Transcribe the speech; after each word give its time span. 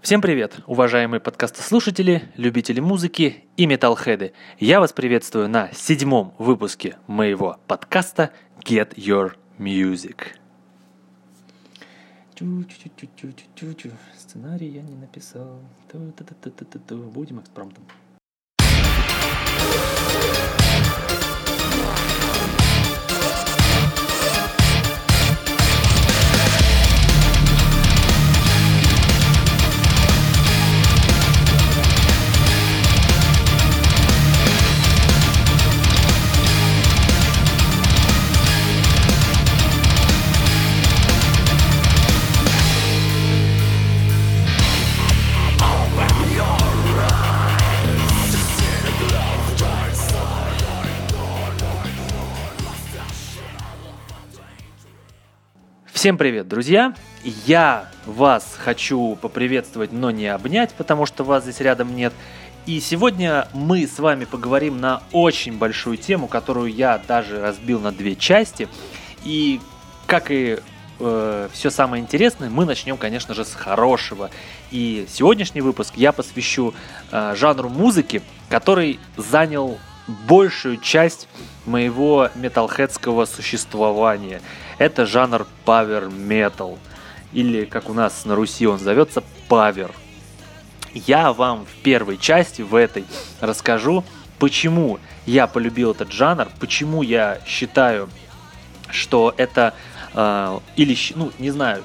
Всем 0.00 0.20
привет, 0.20 0.60
уважаемые 0.66 1.20
подкастослушатели, 1.20 2.22
любители 2.36 2.80
музыки 2.80 3.44
и 3.56 3.66
металлхеды. 3.66 4.32
Я 4.58 4.80
вас 4.80 4.92
приветствую 4.92 5.48
на 5.48 5.70
седьмом 5.72 6.34
выпуске 6.38 6.96
моего 7.06 7.58
подкаста 7.66 8.30
Get 8.62 8.94
Your 8.96 9.32
Music. 9.58 10.34
Сценарий 14.16 14.68
я 14.68 14.82
не 14.82 14.96
написал. 14.96 15.60
Будем 17.12 17.38
экспромтом. 17.38 17.84
Всем 56.04 56.18
привет, 56.18 56.46
друзья! 56.48 56.92
Я 57.46 57.88
вас 58.04 58.58
хочу 58.58 59.16
поприветствовать, 59.22 59.90
но 59.90 60.10
не 60.10 60.26
обнять, 60.26 60.74
потому 60.74 61.06
что 61.06 61.24
вас 61.24 61.44
здесь 61.44 61.60
рядом 61.60 61.96
нет. 61.96 62.12
И 62.66 62.78
сегодня 62.80 63.48
мы 63.54 63.86
с 63.86 63.98
вами 63.98 64.26
поговорим 64.26 64.78
на 64.78 65.02
очень 65.12 65.56
большую 65.56 65.96
тему, 65.96 66.26
которую 66.28 66.70
я 66.70 67.00
даже 67.08 67.40
разбил 67.40 67.80
на 67.80 67.90
две 67.90 68.16
части. 68.16 68.68
И 69.24 69.62
как 70.06 70.30
и 70.30 70.58
э, 71.00 71.48
все 71.50 71.70
самое 71.70 72.02
интересное, 72.02 72.50
мы 72.50 72.66
начнем, 72.66 72.98
конечно 72.98 73.32
же, 73.32 73.46
с 73.46 73.54
хорошего. 73.54 74.28
И 74.70 75.06
сегодняшний 75.08 75.62
выпуск 75.62 75.94
я 75.96 76.12
посвящу 76.12 76.74
э, 77.12 77.34
жанру 77.34 77.70
музыки, 77.70 78.20
который 78.50 79.00
занял 79.16 79.78
большую 80.06 80.76
часть 80.76 81.28
моего 81.66 82.28
металлхедского 82.34 83.24
существования. 83.24 84.42
Это 84.78 85.06
жанр 85.06 85.46
Power 85.64 86.10
Metal. 86.10 86.78
Или, 87.32 87.64
как 87.64 87.90
у 87.90 87.94
нас 87.94 88.24
на 88.24 88.34
Руси 88.34 88.66
он 88.66 88.78
зовется, 88.78 89.22
Павер. 89.48 89.90
Я 90.94 91.32
вам 91.32 91.66
в 91.66 91.82
первой 91.82 92.18
части, 92.18 92.62
в 92.62 92.74
этой, 92.74 93.04
расскажу, 93.40 94.04
почему 94.38 95.00
я 95.26 95.46
полюбил 95.46 95.90
этот 95.90 96.12
жанр, 96.12 96.48
почему 96.60 97.02
я 97.02 97.40
считаю, 97.46 98.08
что 98.90 99.34
это, 99.36 99.74
э, 100.14 100.58
или, 100.76 100.96
ну, 101.16 101.32
не 101.40 101.50
знаю, 101.50 101.82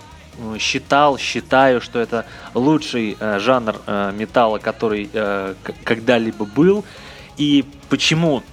считал, 0.60 1.18
считаю, 1.18 1.82
что 1.82 2.00
это 2.00 2.26
лучший 2.54 3.18
э, 3.20 3.40
жанр 3.40 3.76
э, 3.86 4.12
металла, 4.16 4.60
который 4.60 5.10
э, 5.12 5.56
когда-либо 5.84 6.46
был, 6.46 6.86
и 7.38 7.66
почему 7.90 8.44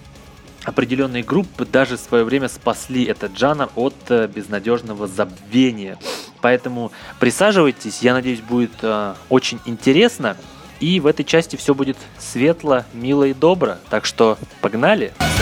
определенные 0.66 1.22
группы 1.22 1.64
даже 1.64 1.96
в 1.96 2.00
свое 2.00 2.24
время 2.24 2.48
спасли 2.48 3.04
этот 3.04 3.38
жанр 3.38 3.70
от 3.76 3.94
э, 4.08 4.26
безнадежного 4.26 5.06
забвения. 5.06 5.96
Поэтому 6.42 6.92
присаживайтесь, 7.20 8.02
я 8.02 8.12
надеюсь, 8.12 8.40
будет 8.40 8.72
э, 8.82 9.14
очень 9.30 9.60
интересно. 9.64 10.36
И 10.80 11.00
в 11.00 11.06
этой 11.06 11.24
части 11.24 11.56
все 11.56 11.74
будет 11.74 11.96
светло, 12.18 12.84
мило 12.92 13.24
и 13.24 13.32
добро. 13.32 13.76
Так 13.88 14.04
что 14.04 14.36
погнали! 14.60 15.12
Погнали! 15.16 15.35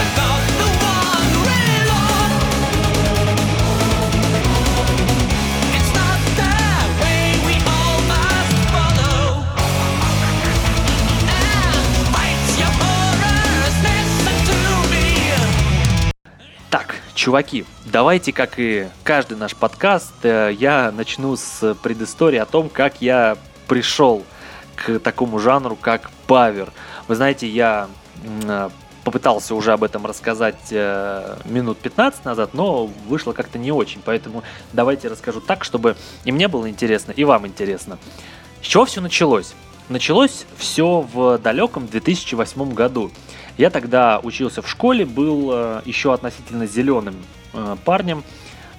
Чуваки, 17.25 17.65
давайте, 17.87 18.35
как 18.35 18.59
и 18.59 18.89
каждый 19.03 19.39
наш 19.39 19.57
подкаст, 19.57 20.13
э, 20.25 20.51
я 20.59 20.93
начну 20.93 21.37
с 21.37 21.75
предыстории 21.83 22.37
о 22.37 22.45
том, 22.45 22.69
как 22.69 23.01
я 23.01 23.39
пришел 23.67 24.25
к 24.77 24.99
такому 24.99 25.39
жанру, 25.39 25.75
как 25.75 26.11
павер. 26.27 26.71
Вы 27.09 27.15
знаете, 27.15 27.49
я 27.49 27.89
э, 28.23 28.69
попытался 29.05 29.55
уже 29.55 29.73
об 29.73 29.85
этом 29.85 30.05
рассказать 30.05 30.67
э, 30.71 31.39
минут 31.47 31.79
15 31.79 32.27
назад, 32.27 32.51
но 32.53 32.91
вышло 33.09 33.33
как-то 33.33 33.59
не 33.59 33.73
очень, 33.73 34.03
поэтому 34.05 34.43
давайте 34.75 35.09
расскажу 35.09 35.41
так, 35.41 35.65
чтобы 35.65 35.97
и 36.27 36.31
мне 36.31 36.47
было 36.47 36.69
интересно, 36.69 37.13
и 37.13 37.25
вам 37.25 37.47
интересно. 37.47 37.97
С 38.61 38.67
чего 38.67 38.85
все 38.85 39.01
началось? 39.01 39.55
Началось 39.89 40.45
все 40.59 41.01
в 41.01 41.39
далеком 41.39 41.87
2008 41.87 42.75
году. 42.75 43.11
Я 43.57 43.71
тогда 43.71 44.19
учился 44.23 44.63
в 44.63 44.69
школе, 44.69 45.05
был 45.05 45.51
э, 45.53 45.83
еще 45.85 46.13
относительно 46.13 46.67
зеленым 46.67 47.15
э, 47.53 47.77
парнем 47.85 48.25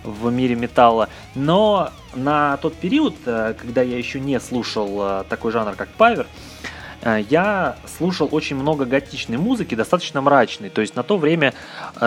в 0.03 0.29
мире 0.31 0.55
металла, 0.55 1.07
но 1.33 1.91
на 2.13 2.57
тот 2.57 2.75
период, 2.75 3.15
э, 3.25 3.53
когда 3.57 3.81
я 3.81 3.97
еще 3.97 4.19
не 4.19 4.37
слушал 4.39 5.23
такой 5.29 5.51
жанр, 5.51 5.75
как 5.75 5.87
павер, 5.89 6.27
я 7.29 7.75
слушал 7.97 8.27
очень 8.31 8.55
много 8.55 8.85
готичной 8.85 9.37
музыки, 9.37 9.75
достаточно 9.75 10.21
мрачной. 10.21 10.69
То 10.71 10.81
есть 10.81 10.95
на 10.95 11.03
то 11.03 11.17
время 11.17 11.53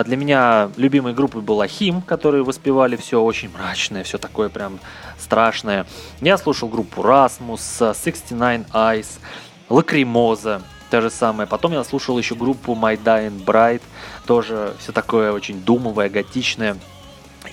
для 0.03 0.17
меня 0.17 0.71
любимой 0.75 1.13
группой 1.13 1.41
была 1.41 1.67
Хим, 1.67 2.01
которые 2.01 2.43
воспевали 2.43 2.97
все 2.97 3.21
очень 3.21 3.49
мрачное, 3.49 4.03
все 4.03 4.17
такое 4.17 4.49
прям 4.49 4.77
страшное. 5.17 5.85
Я 6.19 6.37
слушал 6.37 6.67
группу 6.67 7.01
Rasmus, 7.01 7.93
69 7.93 8.67
Eyes, 8.73 9.07
Лакримоза, 9.69 10.63
то 10.89 11.01
же 11.01 11.09
самое. 11.09 11.47
Потом 11.47 11.73
я 11.73 11.83
слушал 11.83 12.17
еще 12.17 12.35
группу 12.35 12.73
My 12.73 13.01
Dying 13.01 13.43
Bride, 13.43 13.81
тоже 14.25 14.73
все 14.79 14.91
такое 14.91 15.31
очень 15.31 15.61
думовое, 15.61 16.09
готичное. 16.09 16.77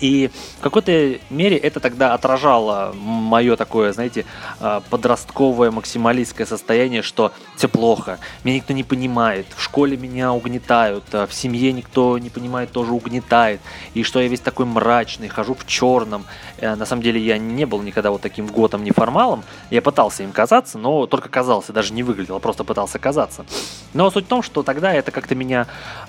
И 0.01 0.31
в 0.59 0.63
какой-то 0.63 1.19
мере 1.31 1.57
это 1.57 1.81
тогда 1.81 2.13
отражало 2.15 2.93
мое 2.95 3.57
такое, 3.57 3.93
знаете, 3.93 4.27
а, 4.61 4.83
подростковое 4.91 5.71
максималистское 5.71 6.47
состояние, 6.47 7.03
что 7.03 7.33
все 7.57 7.69
плохо, 7.69 8.19
меня 8.45 8.57
никто 8.57 8.75
не 8.75 8.85
понимает, 8.85 9.47
в 9.57 9.63
школе 9.63 9.97
меня 9.97 10.33
угнетают, 10.33 11.05
а 11.13 11.27
в 11.27 11.33
семье 11.33 11.73
никто 11.73 12.19
не 12.19 12.31
понимает, 12.31 12.73
тоже 12.73 12.93
угнетает, 12.93 13.61
и 13.95 14.03
что 14.03 14.21
я 14.21 14.29
весь 14.29 14.41
такой 14.41 14.67
мрачный, 14.67 15.29
хожу 15.29 15.55
в 15.55 15.67
черном. 15.67 16.25
Э, 16.59 16.75
на 16.75 16.85
самом 16.85 17.03
деле 17.03 17.21
я 17.21 17.39
не 17.39 17.65
был 17.65 17.81
никогда 17.83 18.11
вот 18.11 18.21
таким 18.21 18.47
готом 18.47 18.85
неформалом, 18.85 19.45
я 19.71 19.81
пытался 19.81 20.25
им 20.25 20.33
казаться, 20.33 20.79
но 20.79 21.07
только 21.07 21.29
казался, 21.29 21.73
даже 21.73 21.95
не 21.95 22.03
выглядел, 22.03 22.37
а 22.37 22.41
просто 22.41 22.65
пытался 22.65 22.99
казаться. 22.99 23.47
Но 23.95 24.11
суть 24.11 24.27
в 24.27 24.29
том, 24.29 24.43
что 24.43 24.63
тогда 24.63 24.93
это 24.93 25.11
как-то 25.11 25.35
меня 25.35 25.67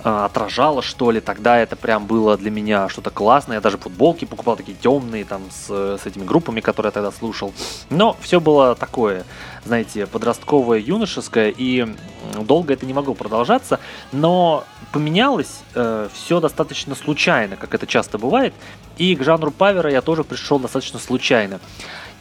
отражало, 0.07 0.81
что 0.81 1.12
ли, 1.12 1.19
тогда 1.19 1.57
это 1.57 1.75
прям 1.75 2.06
было 2.06 2.38
для 2.38 2.51
меня 2.51 2.88
что-то 2.90 3.09
классное, 3.09 3.59
даже 3.62 3.78
футболки 3.78 4.25
покупал 4.25 4.56
такие 4.56 4.78
темные, 4.78 5.25
там, 5.25 5.44
с, 5.51 5.69
с 5.69 6.06
этими 6.06 6.24
группами, 6.24 6.62
которые 6.62 6.89
я 6.89 6.92
тогда 6.92 7.12
слушал. 7.12 7.54
Но 7.89 8.15
все 8.21 8.39
было 8.39 8.75
такое, 8.75 9.25
знаете, 9.65 10.06
подростковое, 10.07 10.80
юношеское, 10.80 11.54
и 11.56 11.86
долго 12.42 12.74
это 12.74 12.86
не 12.86 12.94
могло 12.94 13.13
продолжаться, 13.13 13.80
но 14.12 14.63
поменялось 14.92 15.59
э, 15.75 16.07
все 16.13 16.39
достаточно 16.39 16.95
случайно, 16.95 17.56
как 17.56 17.74
это 17.74 17.88
часто 17.88 18.18
бывает, 18.18 18.53
и 18.98 19.15
к 19.15 19.24
жанру 19.24 19.51
павера 19.51 19.92
я 19.92 20.01
тоже 20.01 20.24
пришел 20.24 20.60
достаточно 20.60 21.00
случайно. 21.00 21.60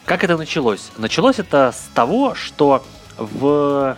Как 0.05 0.25
это 0.25 0.37
началось? 0.37 0.91
Началось 0.99 1.39
это 1.39 1.73
с 1.77 1.89
того, 1.95 2.35
что 2.35 2.85
в 3.17 3.97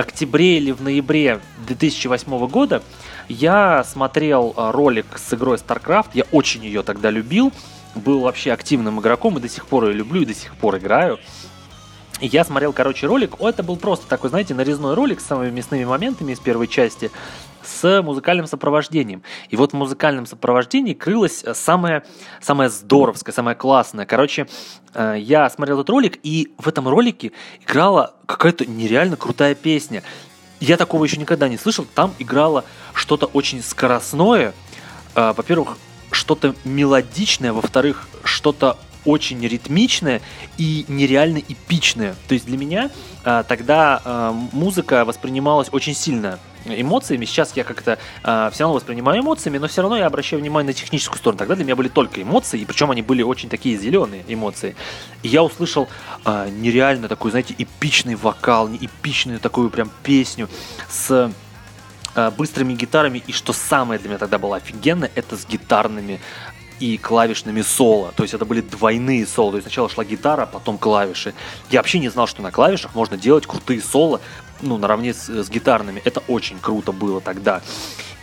октябре 0.00 0.58
или 0.58 0.72
в 0.72 0.82
ноябре 0.82 1.40
2008 1.66 2.46
года 2.48 2.82
я 3.28 3.84
смотрел 3.84 4.54
а, 4.56 4.72
ролик 4.72 5.06
с 5.16 5.32
игрой 5.34 5.56
StarCraft, 5.56 6.10
я 6.14 6.24
очень 6.32 6.64
ее 6.64 6.82
тогда 6.82 7.10
любил, 7.10 7.52
был 7.94 8.20
вообще 8.20 8.52
активным 8.52 9.00
игроком 9.00 9.38
и 9.38 9.40
до 9.40 9.48
сих 9.48 9.66
пор 9.66 9.86
ее 9.86 9.94
люблю 9.94 10.22
и 10.22 10.26
до 10.26 10.34
сих 10.34 10.54
пор 10.56 10.78
играю. 10.78 11.18
Я 12.20 12.44
смотрел, 12.44 12.74
короче, 12.74 13.06
ролик. 13.06 13.40
Это 13.40 13.62
был 13.62 13.76
просто 13.76 14.06
такой, 14.06 14.28
знаете, 14.28 14.54
нарезной 14.54 14.94
ролик 14.94 15.20
с 15.20 15.26
самыми 15.26 15.50
мясными 15.50 15.84
моментами 15.84 16.32
из 16.32 16.38
первой 16.38 16.68
части. 16.68 17.10
с 17.62 18.02
музыкальным 18.02 18.46
сопровождением. 18.46 19.22
И 19.50 19.56
вот 19.56 19.72
в 19.72 19.76
музыкальном 19.76 20.24
сопровождении 20.24 20.94
крылось 20.94 21.44
самое, 21.52 22.04
самое 22.40 22.70
здоровское, 22.70 23.34
самое 23.34 23.54
классное. 23.54 24.06
Короче, 24.06 24.48
э, 24.94 25.16
я 25.18 25.48
смотрел 25.50 25.78
этот 25.78 25.90
ролик, 25.90 26.18
и 26.22 26.54
в 26.56 26.68
этом 26.68 26.88
ролике 26.88 27.32
играла 27.60 28.14
какая-то 28.24 28.64
нереально 28.64 29.16
крутая 29.16 29.54
песня. 29.54 30.02
Я 30.58 30.78
такого 30.78 31.04
еще 31.04 31.18
никогда 31.18 31.48
не 31.48 31.58
слышал. 31.58 31.86
Там 31.94 32.14
играло 32.18 32.64
что-то 32.94 33.26
очень 33.26 33.62
скоростное. 33.62 34.54
Э, 35.14 35.34
во-первых, 35.36 35.76
что-то 36.10 36.54
мелодичное, 36.64 37.52
во-вторых, 37.52 38.08
что-то 38.24 38.78
очень 39.04 39.40
ритмичное 39.46 40.20
и 40.58 40.84
нереально 40.88 41.38
эпичное. 41.38 42.14
То 42.28 42.34
есть 42.34 42.46
для 42.46 42.56
меня 42.56 42.90
а, 43.24 43.42
тогда 43.42 44.00
а, 44.04 44.32
музыка 44.52 45.04
воспринималась 45.04 45.68
очень 45.72 45.94
сильно 45.94 46.38
эмоциями. 46.66 47.24
Сейчас 47.24 47.56
я 47.56 47.64
как-то 47.64 47.98
э, 48.22 48.50
все 48.52 48.64
равно 48.64 48.74
воспринимаю 48.74 49.22
эмоциями, 49.22 49.56
но 49.56 49.66
все 49.66 49.80
равно 49.80 49.96
я 49.96 50.06
обращаю 50.06 50.42
внимание 50.42 50.68
на 50.68 50.72
техническую 50.74 51.18
сторону. 51.18 51.38
Тогда 51.38 51.54
для 51.54 51.64
меня 51.64 51.76
были 51.76 51.88
только 51.88 52.20
эмоции, 52.22 52.60
и 52.60 52.64
причем 52.66 52.90
они 52.90 53.00
были 53.00 53.22
очень 53.22 53.48
такие 53.48 53.78
зеленые 53.78 54.24
эмоции. 54.28 54.76
И 55.22 55.28
я 55.28 55.42
услышал 55.42 55.88
э, 56.24 56.48
нереально 56.50 57.08
такой, 57.08 57.30
знаете, 57.30 57.54
эпичный 57.56 58.14
вокал, 58.14 58.68
эпичную 58.68 59.40
такую 59.40 59.70
прям 59.70 59.90
песню 60.02 60.48
с 60.88 61.32
быстрыми 62.36 62.74
гитарами, 62.74 63.22
и 63.24 63.32
что 63.32 63.52
самое 63.52 64.00
для 64.00 64.08
меня 64.08 64.18
тогда 64.18 64.36
было 64.36 64.56
офигенно, 64.56 65.08
это 65.14 65.36
с 65.36 65.46
гитарными 65.46 66.20
и 66.80 66.96
клавишными 66.96 67.62
соло. 67.62 68.12
То 68.16 68.24
есть 68.24 68.34
это 68.34 68.44
были 68.44 68.62
двойные 68.62 69.26
соло. 69.26 69.52
То 69.52 69.56
есть 69.58 69.66
сначала 69.66 69.88
шла 69.88 70.04
гитара, 70.04 70.46
потом 70.46 70.78
клавиши. 70.78 71.34
Я 71.70 71.80
вообще 71.80 71.98
не 71.98 72.08
знал, 72.08 72.26
что 72.26 72.42
на 72.42 72.50
клавишах 72.50 72.94
можно 72.94 73.16
делать 73.16 73.46
крутые 73.46 73.82
соло, 73.82 74.20
ну, 74.62 74.78
наравне 74.78 75.14
с, 75.14 75.28
с 75.28 75.48
гитарными. 75.50 76.02
Это 76.04 76.20
очень 76.26 76.58
круто 76.58 76.92
было 76.92 77.20
тогда. 77.20 77.62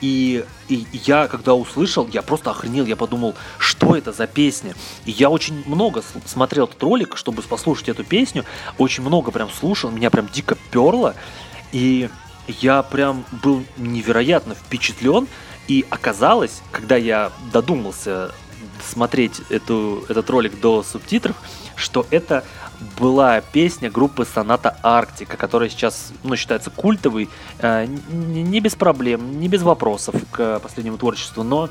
И, 0.01 0.45
и 0.69 0.87
я, 0.91 1.27
когда 1.27 1.53
услышал, 1.53 2.07
я 2.11 2.21
просто 2.21 2.51
охренел, 2.51 2.85
я 2.85 2.95
подумал, 2.95 3.35
что 3.57 3.95
это 3.95 4.11
за 4.11 4.27
песня. 4.27 4.75
И 5.05 5.11
я 5.11 5.29
очень 5.29 5.63
много 5.65 6.03
смотрел 6.25 6.65
этот 6.65 6.81
ролик, 6.83 7.17
чтобы 7.17 7.41
послушать 7.41 7.89
эту 7.89 8.03
песню, 8.03 8.45
очень 8.77 9.03
много 9.03 9.31
прям 9.31 9.49
слушал, 9.49 9.89
меня 9.89 10.09
прям 10.11 10.27
дико 10.27 10.55
перло, 10.71 11.15
и 11.71 12.09
я 12.47 12.83
прям 12.83 13.25
был 13.43 13.63
невероятно 13.77 14.53
впечатлен, 14.55 15.27
и 15.67 15.85
оказалось, 15.89 16.61
когда 16.71 16.95
я 16.95 17.31
додумался 17.51 18.31
смотреть 18.81 19.41
эту, 19.49 20.03
этот 20.09 20.29
ролик 20.29 20.59
до 20.59 20.83
субтитров, 20.83 21.35
что 21.75 22.05
это 22.09 22.43
была 22.99 23.41
песня 23.41 23.89
группы 23.89 24.25
Соната 24.25 24.77
Арктика, 24.83 25.37
которая 25.37 25.69
сейчас 25.69 26.11
ну, 26.23 26.35
считается 26.35 26.69
культовой, 26.69 27.29
э, 27.59 27.85
не, 27.85 28.59
без 28.59 28.75
проблем, 28.75 29.39
не 29.39 29.47
без 29.47 29.63
вопросов 29.63 30.15
к 30.31 30.59
последнему 30.59 30.97
творчеству, 30.97 31.43
но 31.43 31.69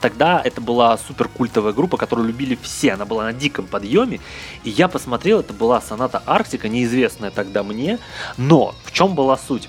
тогда 0.00 0.40
это 0.44 0.60
была 0.60 0.96
супер 0.98 1.28
культовая 1.28 1.72
группа, 1.72 1.96
которую 1.96 2.28
любили 2.28 2.58
все, 2.60 2.92
она 2.92 3.04
была 3.04 3.24
на 3.24 3.32
диком 3.32 3.66
подъеме, 3.66 4.20
и 4.64 4.70
я 4.70 4.88
посмотрел, 4.88 5.40
это 5.40 5.52
была 5.52 5.80
Соната 5.80 6.22
Арктика, 6.26 6.68
неизвестная 6.68 7.30
тогда 7.30 7.62
мне, 7.62 7.98
но 8.36 8.74
в 8.84 8.92
чем 8.92 9.14
была 9.14 9.36
суть? 9.36 9.68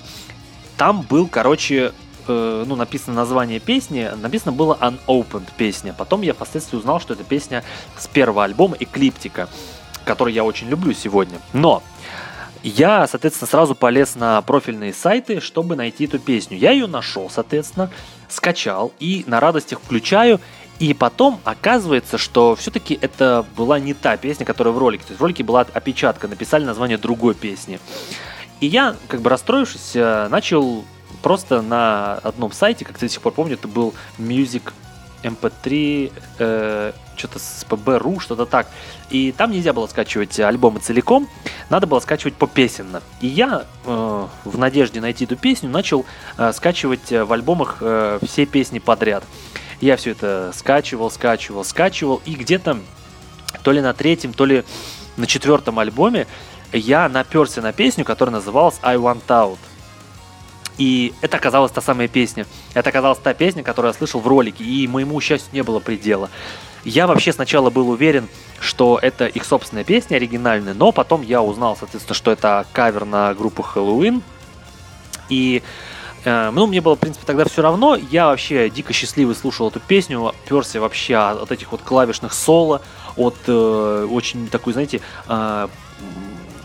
Там 0.76 1.02
был, 1.02 1.28
короче, 1.28 1.92
э, 2.26 2.64
ну, 2.66 2.76
написано 2.76 3.16
название 3.16 3.60
песни, 3.60 4.10
написано 4.20 4.52
было 4.52 4.76
Unopened 4.80 5.48
песня. 5.56 5.94
Потом 5.96 6.22
я 6.22 6.34
впоследствии 6.34 6.76
узнал, 6.76 7.00
что 7.00 7.14
это 7.14 7.24
песня 7.24 7.64
с 7.96 8.06
первого 8.06 8.44
альбома 8.44 8.76
Эклиптика, 8.78 9.48
который 10.04 10.34
я 10.34 10.44
очень 10.44 10.68
люблю 10.68 10.92
сегодня. 10.92 11.38
Но 11.52 11.82
я, 12.62 13.06
соответственно, 13.08 13.48
сразу 13.48 13.74
полез 13.74 14.14
на 14.14 14.40
профильные 14.42 14.92
сайты, 14.92 15.40
чтобы 15.40 15.74
найти 15.74 16.04
эту 16.04 16.18
песню. 16.18 16.56
Я 16.56 16.70
ее 16.70 16.86
нашел, 16.86 17.28
соответственно, 17.28 17.90
скачал 18.28 18.92
и 19.00 19.24
на 19.26 19.40
радостях 19.40 19.80
включаю. 19.80 20.40
И 20.78 20.94
потом 20.94 21.40
оказывается, 21.44 22.18
что 22.18 22.56
все-таки 22.56 22.98
это 23.00 23.44
была 23.56 23.78
не 23.78 23.94
та 23.94 24.16
песня, 24.16 24.44
которая 24.44 24.72
в 24.72 24.78
ролике. 24.78 25.04
То 25.04 25.10
есть 25.10 25.20
в 25.20 25.22
ролике 25.22 25.44
была 25.44 25.60
опечатка, 25.60 26.28
написали 26.28 26.64
название 26.64 26.98
другой 26.98 27.34
песни. 27.34 27.78
И 28.60 28.66
я, 28.66 28.96
как 29.08 29.20
бы 29.20 29.30
расстроившись, 29.30 29.92
э, 29.94 30.28
начал 30.28 30.84
просто 31.22 31.62
на 31.62 32.14
одном 32.14 32.52
сайте, 32.52 32.84
как 32.84 32.96
я 32.96 33.08
до 33.08 33.12
сих 33.12 33.22
пор 33.22 33.32
помню, 33.32 33.54
это 33.54 33.68
был 33.68 33.94
Music 34.18 34.72
MP3, 35.22 36.12
э, 36.38 36.92
что-то 37.16 37.38
с 37.38 37.64
PB.ru, 37.68 38.20
что-то 38.20 38.46
так. 38.46 38.68
И 39.10 39.32
там 39.32 39.52
нельзя 39.52 39.72
было 39.72 39.86
скачивать 39.86 40.38
альбомы 40.40 40.80
целиком, 40.80 41.28
надо 41.70 41.86
было 41.86 42.00
скачивать 42.00 42.34
попесенно. 42.34 43.02
И 43.20 43.28
я 43.28 43.66
э, 43.84 44.26
в 44.44 44.58
надежде 44.58 45.00
найти 45.00 45.24
эту 45.24 45.36
песню 45.36 45.70
начал 45.70 46.04
э, 46.38 46.52
скачивать 46.52 47.10
в 47.10 47.32
альбомах 47.32 47.78
э, 47.80 48.18
все 48.22 48.46
песни 48.46 48.78
подряд. 48.78 49.24
Я 49.80 49.96
все 49.96 50.10
это 50.12 50.52
скачивал, 50.54 51.10
скачивал, 51.10 51.64
скачивал, 51.64 52.22
и 52.24 52.34
где-то 52.34 52.78
то 53.62 53.72
ли 53.72 53.80
на 53.80 53.94
третьем, 53.94 54.32
то 54.32 54.44
ли 54.44 54.64
на 55.16 55.26
четвертом 55.26 55.78
альбоме 55.78 56.26
я 56.72 57.08
наперся 57.08 57.60
на 57.60 57.72
песню, 57.72 58.04
которая 58.04 58.36
называлась 58.36 58.78
I 58.82 58.96
Want 58.96 59.26
Out. 59.28 59.58
И 60.82 61.14
это 61.20 61.36
оказалась 61.36 61.70
та 61.70 61.80
самая 61.80 62.08
песня. 62.08 62.44
Это 62.74 62.88
оказалась 62.88 63.20
та 63.20 63.34
песня, 63.34 63.62
которую 63.62 63.92
я 63.92 63.96
слышал 63.96 64.18
в 64.18 64.26
ролике, 64.26 64.64
и 64.64 64.88
моему 64.88 65.20
счастью 65.20 65.50
не 65.52 65.62
было 65.62 65.78
предела. 65.78 66.28
Я 66.82 67.06
вообще 67.06 67.32
сначала 67.32 67.70
был 67.70 67.88
уверен, 67.88 68.26
что 68.58 68.98
это 69.00 69.26
их 69.26 69.44
собственная 69.44 69.84
песня 69.84 70.16
оригинальная, 70.16 70.74
но 70.74 70.90
потом 70.90 71.22
я 71.22 71.40
узнал, 71.40 71.76
соответственно, 71.76 72.16
что 72.16 72.32
это 72.32 72.66
кавер 72.72 73.04
на 73.04 73.32
группу 73.32 73.62
Хэллоуин. 73.62 74.24
И 75.28 75.62
э, 76.24 76.50
ну, 76.50 76.66
мне 76.66 76.80
было, 76.80 76.96
в 76.96 76.98
принципе, 76.98 77.26
тогда 77.26 77.44
все 77.44 77.62
равно. 77.62 77.94
Я 77.94 78.26
вообще 78.26 78.68
дико 78.68 78.92
счастливый 78.92 79.36
слушал 79.36 79.68
эту 79.68 79.78
песню, 79.78 80.34
перся 80.48 80.80
вообще 80.80 81.14
от 81.14 81.52
этих 81.52 81.70
вот 81.70 81.82
клавишных 81.82 82.32
соло, 82.32 82.82
от 83.16 83.36
э, 83.46 84.08
очень 84.10 84.48
такой, 84.48 84.72
знаете, 84.72 85.00
э, 85.28 85.68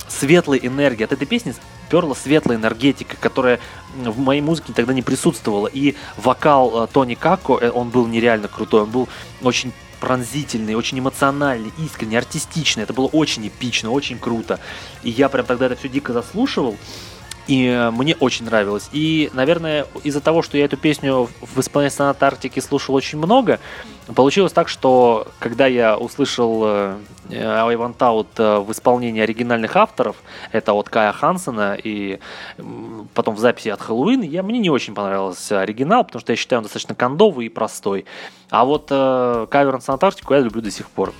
светлой 0.08 0.60
энергии. 0.62 1.04
От 1.04 1.12
этой 1.12 1.26
песни 1.26 1.54
перла 1.90 2.14
светлая 2.14 2.58
энергетика, 2.58 3.16
которая 3.20 3.60
в 3.96 4.20
моей 4.20 4.42
музыке 4.42 4.74
тогда 4.74 4.94
не 4.94 5.02
присутствовала. 5.02 5.68
И 5.68 5.96
вокал 6.18 6.84
э, 6.84 6.88
Тони 6.92 7.16
Како, 7.16 7.58
э, 7.60 7.70
он 7.72 7.90
был 7.90 8.08
нереально 8.08 8.48
крутой, 8.48 8.84
он 8.84 8.92
был 8.92 9.08
очень 9.42 9.72
пронзительный, 10.00 10.76
очень 10.76 11.00
эмоциональный, 11.00 11.72
искренний, 11.80 12.18
артистичный. 12.18 12.84
Это 12.84 12.94
было 12.94 13.08
очень 13.08 13.48
эпично, 13.48 13.92
очень 13.92 14.20
круто. 14.20 14.60
И 15.04 15.10
я 15.10 15.30
прям 15.30 15.46
тогда 15.46 15.68
это 15.68 15.76
все 15.76 15.90
дико 15.90 16.14
заслушивал. 16.14 16.78
И 17.48 17.66
э, 17.66 17.92
мне 17.92 18.16
очень 18.20 18.46
нравилось. 18.46 18.90
И, 18.92 19.30
наверное, 19.34 19.88
из-за 20.04 20.22
того, 20.22 20.42
что 20.42 20.58
я 20.58 20.66
эту 20.66 20.78
песню 20.78 21.30
в 21.42 21.60
исполнении 21.60 21.96
Соната 21.96 22.28
Арктики 22.28 22.60
слушал 22.60 22.96
очень 22.96 23.18
много, 23.18 23.60
получилось 24.16 24.54
так, 24.54 24.70
что 24.70 25.28
когда 25.40 25.68
я 25.68 25.98
услышал 25.98 26.64
э, 26.66 26.98
I 27.32 27.76
Want 27.76 27.98
Out 27.98 28.28
э, 28.38 28.60
в 28.60 28.72
исполнении 28.72 29.22
оригинальных 29.22 29.76
авторов, 29.76 30.16
это 30.52 30.74
от 30.74 30.90
Кая 30.90 31.12
Хансена 31.12 31.78
и 31.82 32.20
потом 33.14 33.36
в 33.36 33.40
записи 33.40 33.70
от 33.70 33.82
Хэллоуин, 33.82 34.22
я, 34.22 34.44
мне 34.44 34.60
не 34.60 34.70
очень 34.70 34.94
понравился 34.94 35.62
оригинал, 35.62 36.04
потому 36.04 36.22
что 36.22 36.32
я 36.32 36.38
считаю 36.38 36.60
он 36.60 36.64
достаточно 36.64 36.96
кондовый 36.96 37.48
и 37.48 37.50
простой. 37.50 38.06
А 38.50 38.66
вот 38.66 38.88
э, 38.90 39.48
кавер 39.50 39.74
на 39.74 39.82
Соната 39.82 40.08
Арктику 40.08 40.34
я 40.34 40.40
люблю 40.40 40.62
до 40.62 40.72
сих 40.72 40.90
пор. 40.90 41.14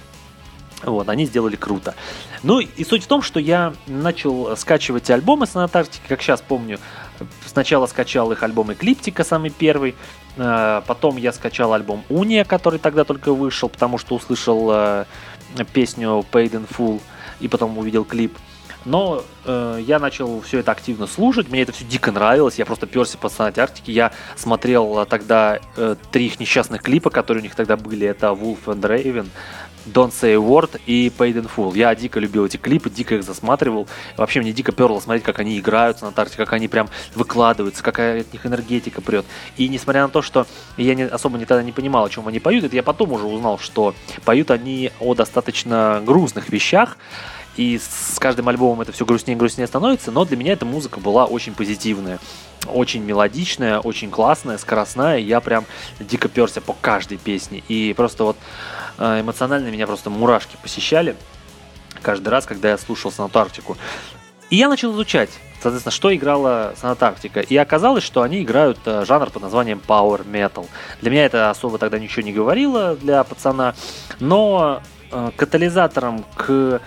Вот, 0.84 1.10
они 1.10 1.26
сделали 1.26 1.56
круто. 1.56 1.96
Ну 2.44 2.60
и 2.60 2.84
суть 2.84 3.04
в 3.04 3.08
том, 3.08 3.24
что 3.24 3.40
я 3.40 3.74
начал 3.88 4.56
скачивать 4.56 5.10
альбомы 5.10 5.48
с 5.48 5.56
Анатарктики, 5.56 6.04
как 6.08 6.22
сейчас 6.22 6.42
помню. 6.42 6.80
Сначала 7.46 7.88
скачал 7.88 8.32
их 8.32 8.44
альбом 8.44 8.72
Эклиптика, 8.72 9.24
самый 9.24 9.50
первый. 9.50 9.96
Э, 10.38 10.82
потом 10.86 11.18
я 11.18 11.34
скачал 11.34 11.74
альбом 11.74 12.04
Уния, 12.10 12.44
который 12.44 12.80
тогда 12.80 13.04
только 13.04 13.34
вышел, 13.34 13.70
потому 13.70 13.98
что 13.98 14.16
услышал 14.16 14.70
э, 14.72 15.06
песню 15.74 16.26
Paid 16.32 16.52
in 16.52 16.68
Full 16.68 17.02
и 17.40 17.48
потом 17.48 17.78
увидел 17.78 18.06
клип. 18.06 18.38
Но 18.86 19.24
э, 19.44 19.80
я 19.86 20.00
начал 20.00 20.40
все 20.42 20.60
это 20.60 20.72
активно 20.72 21.08
слушать, 21.08 21.50
мне 21.50 21.64
это 21.64 21.74
все 21.74 21.84
дико 21.84 22.12
нравилось, 22.12 22.56
я 22.56 22.66
просто 22.66 22.88
перся 22.88 23.18
по 23.18 23.28
Сонате 23.28 23.62
Арктики, 23.62 23.92
я 23.92 24.14
смотрел 24.38 25.06
тогда 25.06 25.60
э, 25.76 25.96
три 26.12 26.28
их 26.28 26.40
несчастных 26.40 26.84
клипа, 26.84 27.10
которые 27.10 27.42
у 27.42 27.44
них 27.44 27.56
тогда 27.56 27.76
были, 27.76 28.08
это 28.08 28.28
Wolf 28.28 28.66
and 28.66 28.82
Raven, 28.82 29.28
Don't 29.94 30.12
Say 30.12 30.34
a 30.34 30.38
Word 30.38 30.80
и 30.86 31.12
Paid 31.18 31.36
in 31.36 31.50
Full. 31.54 31.78
Я 31.78 31.94
дико 31.96 32.20
любил 32.20 32.46
эти 32.46 32.58
клипы, 32.58 32.90
дико 32.90 33.16
их 33.16 33.24
засматривал. 33.24 33.88
Вообще 34.16 34.42
мне 34.42 34.54
дико 34.54 34.72
перло 34.72 35.00
смотреть, 35.00 35.24
как 35.24 35.40
они 35.40 35.60
играются 35.60 36.06
на 36.06 36.12
тарте, 36.12 36.38
как 36.38 36.54
они 36.54 36.68
прям 36.68 36.90
выкладываются, 37.16 37.84
какая 37.84 38.22
от 38.22 38.34
них 38.34 38.46
энергетика 38.46 39.02
прет. 39.02 39.26
И 39.58 39.68
несмотря 39.68 40.04
на 40.04 40.10
то, 40.10 40.22
что 40.22 40.46
я 40.78 40.96
не, 40.96 41.04
особо 41.04 41.38
не, 41.38 41.46
тогда 41.46 41.64
не 41.64 41.72
понимал, 41.72 42.06
о 42.06 42.10
чем 42.10 42.28
они 42.28 42.40
поют, 42.40 42.66
это 42.66 42.76
я 42.76 42.84
потом 42.84 43.12
уже 43.14 43.26
узнал, 43.26 43.60
что 43.60 43.96
поют 44.26 44.52
они 44.52 44.92
о 45.00 45.16
достаточно 45.16 46.02
грустных 46.06 46.50
вещах, 46.50 46.98
и 47.58 47.80
с 47.80 48.18
каждым 48.20 48.48
альбомом 48.48 48.82
это 48.82 48.92
все 48.92 49.06
грустнее 49.06 49.36
и 49.36 49.40
грустнее 49.40 49.68
становится, 49.68 50.12
но 50.12 50.26
для 50.26 50.38
меня 50.38 50.54
эта 50.54 50.66
музыка 50.66 51.00
была 51.00 51.26
очень 51.26 51.54
позитивная, 51.54 52.20
очень 52.68 53.04
мелодичная, 53.04 53.80
очень 53.80 54.10
классная, 54.10 54.58
скоростная, 54.58 55.18
я 55.18 55.42
прям 55.42 55.66
дико 56.00 56.30
перся 56.30 56.62
по 56.62 56.74
каждой 56.74 57.18
песне, 57.18 57.64
и 57.68 57.94
просто 57.98 58.24
вот 58.24 58.38
э, 58.98 59.22
эмоционально 59.22 59.70
меня 59.70 59.88
просто 59.88 60.10
мурашки 60.10 60.58
посещали 60.62 61.16
каждый 62.02 62.30
раз, 62.30 62.46
когда 62.46 62.70
я 62.70 62.78
слушал 62.78 63.12
Антарктику. 63.18 63.76
И 64.50 64.56
я 64.56 64.70
начал 64.70 64.94
изучать 64.94 65.30
Соответственно, 65.62 65.92
что 65.92 66.16
играла 66.16 66.74
Санатактика? 66.80 67.40
И 67.40 67.58
оказалось, 67.58 68.04
что 68.04 68.22
они 68.22 68.44
играют 68.44 68.78
э, 68.86 69.06
жанр 69.06 69.32
под 69.32 69.42
названием 69.42 69.82
Power 69.86 70.24
Metal. 70.26 70.68
Для 71.02 71.12
меня 71.12 71.26
это 71.26 71.50
особо 71.50 71.80
тогда 71.80 71.98
ничего 71.98 72.22
не 72.22 72.32
говорило 72.32 72.96
для 72.96 73.24
пацана, 73.24 73.74
но 74.20 74.82
э, 75.12 75.32
катализатором 75.36 76.26
к 76.36 76.80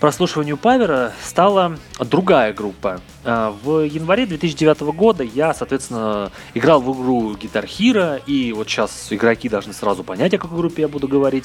прослушиванию 0.00 0.56
Павера 0.56 1.12
стала 1.22 1.78
другая 1.98 2.52
группа. 2.52 3.00
Э, 3.24 3.52
в 3.62 3.80
январе 3.80 4.26
2009 4.26 4.80
года 4.94 5.24
я, 5.24 5.54
соответственно, 5.54 6.30
играл 6.54 6.80
в 6.80 6.92
игру 6.92 7.34
Guitar 7.34 7.66
Hero, 7.66 8.20
и 8.26 8.52
вот 8.52 8.68
сейчас 8.68 9.08
игроки 9.10 9.48
должны 9.48 9.72
сразу 9.72 10.04
понять, 10.04 10.34
о 10.34 10.38
какой 10.38 10.58
группе 10.58 10.82
я 10.82 10.88
буду 10.88 11.08
говорить. 11.08 11.44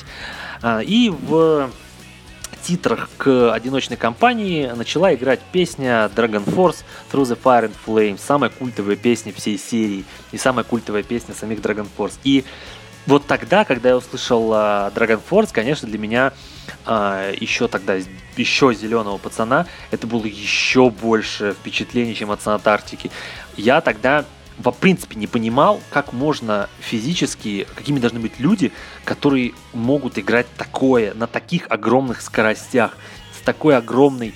Э, 0.62 0.82
и 0.84 1.10
в 1.10 1.70
титрах 2.64 3.10
к 3.18 3.54
одиночной 3.54 3.98
кампании 3.98 4.68
начала 4.68 5.14
играть 5.14 5.42
песня 5.52 6.10
Dragon 6.16 6.46
Force 6.46 6.84
Through 7.12 7.24
the 7.24 7.38
Fire 7.42 7.70
and 7.70 7.76
Flame, 7.86 8.18
самая 8.18 8.50
культовая 8.50 8.96
песня 8.96 9.34
всей 9.34 9.58
серии 9.58 10.06
и 10.32 10.38
самая 10.38 10.64
культовая 10.64 11.04
песня 11.04 11.36
самих 11.36 11.60
Dragon 11.60 11.88
Force. 11.98 12.14
И 12.24 12.46
вот 13.06 13.26
тогда, 13.26 13.66
когда 13.66 13.90
я 13.90 13.98
услышал 13.98 14.54
uh, 14.54 14.94
Dragon 14.94 15.20
Force, 15.30 15.50
конечно, 15.52 15.90
для 15.90 16.00
меня 16.00 16.32
uh, 16.86 17.36
еще 17.40 17.68
тогда, 17.68 17.98
еще 18.38 18.74
зеленого 18.74 19.18
пацана, 19.18 19.68
это 19.92 20.08
было 20.08 20.26
еще 20.26 20.90
больше 20.90 21.54
впечатлений, 21.54 22.16
чем 22.16 22.32
от 22.32 22.42
Санатарктики. 22.42 23.12
Я 23.58 23.82
тогда 23.82 24.26
в 24.58 24.72
принципе 24.72 25.16
не 25.16 25.28
понимал, 25.28 25.82
как 25.90 26.14
можно 26.14 26.70
физически, 26.80 27.68
какими 27.76 28.00
должны 28.00 28.20
быть 28.20 28.40
люди, 28.40 28.72
которые 29.04 29.54
могут 29.74 30.20
играть 30.20 30.48
такое 30.58 31.14
на 31.14 31.28
таких 31.28 31.66
огромных 31.70 32.22
скоростях, 32.22 32.98
с 33.38 33.42
такой 33.44 33.76
огромной 33.76 34.34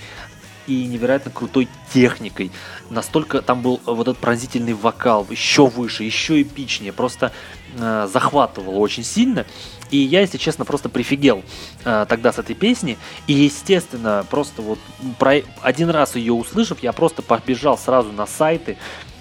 и 0.66 0.84
невероятно 0.86 1.30
крутой 1.30 1.68
техникой. 1.92 2.50
Настолько 2.90 3.42
там 3.42 3.62
был 3.62 3.80
вот 3.84 4.06
этот 4.08 4.18
пронзительный 4.18 4.74
вокал, 4.74 5.26
еще 5.30 5.66
выше, 5.66 6.04
еще 6.04 6.42
эпичнее, 6.42 6.92
просто 6.92 7.32
э, 7.76 8.08
захватывало 8.12 8.76
очень 8.76 9.04
сильно. 9.04 9.46
И 9.90 9.96
я, 9.96 10.20
если 10.20 10.38
честно, 10.38 10.64
просто 10.64 10.88
прифигел 10.88 11.42
э, 11.84 12.06
тогда 12.08 12.32
с 12.32 12.38
этой 12.38 12.54
песни. 12.54 12.98
И, 13.26 13.32
естественно, 13.32 14.24
просто 14.28 14.62
вот 14.62 14.78
про... 15.18 15.42
один 15.62 15.90
раз 15.90 16.16
ее 16.16 16.32
услышав, 16.32 16.82
я 16.82 16.92
просто 16.92 17.22
побежал 17.22 17.78
сразу 17.78 18.12
на 18.12 18.26
сайты, 18.26 18.76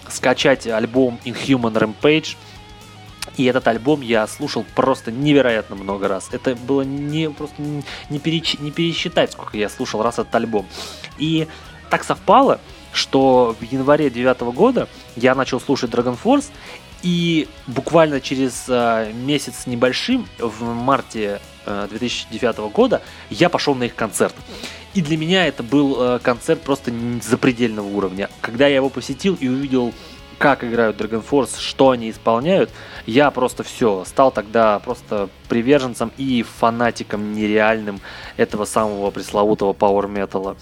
скачать 0.10 0.68
альбом 0.68 1.20
Inhuman 1.25 1.74
Rampage. 1.74 2.36
И 3.36 3.46
этот 3.46 3.68
альбом 3.68 4.01
я 4.01 4.25
слушал 4.25 4.66
просто 4.75 5.12
невероятно 5.12 5.75
много 5.75 6.08
раз. 6.08 6.30
Это 6.32 6.56
было 6.56 6.82
не 6.82 7.30
просто 7.30 7.62
не, 8.10 8.20
переч, 8.20 8.58
не 8.60 8.72
пересчитать, 8.72 9.34
сколько 9.34 9.58
я 9.58 9.70
слушал 9.70 10.01
раз 10.01 10.16
этот 10.20 10.34
альбом. 10.36 10.66
И 11.18 11.48
так 11.89 12.04
совпало, 12.04 12.60
что 12.94 13.56
в 13.60 13.63
январе 13.63 14.10
2009 14.10 14.42
года 14.56 14.89
я 15.16 15.36
начал 15.36 15.62
слушать 15.62 15.92
Dragon 15.92 16.18
Force, 16.22 16.46
и 17.04 17.48
буквально 17.68 18.22
через 18.22 18.66
э, 18.68 19.12
месяц 19.13 19.66
небольшим, 19.66 20.27
в 20.39 20.63
марте 20.63 21.39
э, 21.66 21.88
2009 21.89 22.58
года, 22.72 23.01
я 23.30 23.50
пошел 23.50 23.75
на 23.75 23.84
их 23.84 23.96
концерт. 23.96 24.36
И 24.94 25.01
для 25.01 25.18
меня 25.18 25.46
это 25.46 25.63
был 25.63 25.96
э, 26.00 26.20
концерт 26.20 26.62
просто 26.62 26.92
запредельного 27.22 27.88
уровня. 27.88 28.30
Когда 28.42 28.68
я 28.68 28.77
его 28.77 28.89
посетил 28.89 29.38
и 29.39 29.48
увидел, 29.48 29.94
как 30.38 30.63
играют 30.63 31.00
Dragon 31.00 31.24
Force, 31.27 31.60
что 31.60 31.92
они 31.92 32.10
исполняют, 32.10 32.70
я 33.06 33.32
просто 33.32 33.63
все, 33.63 34.04
стал 34.06 34.32
тогда 34.32 34.80
просто 34.80 35.30
приверженцем 35.50 36.12
и 36.18 36.44
фанатиком 36.44 37.34
нереальным 37.34 38.00
этого 38.38 38.66
самого 38.66 39.12
пресловутого 39.12 39.74
Power 39.74 40.12
Metal. 40.12 40.58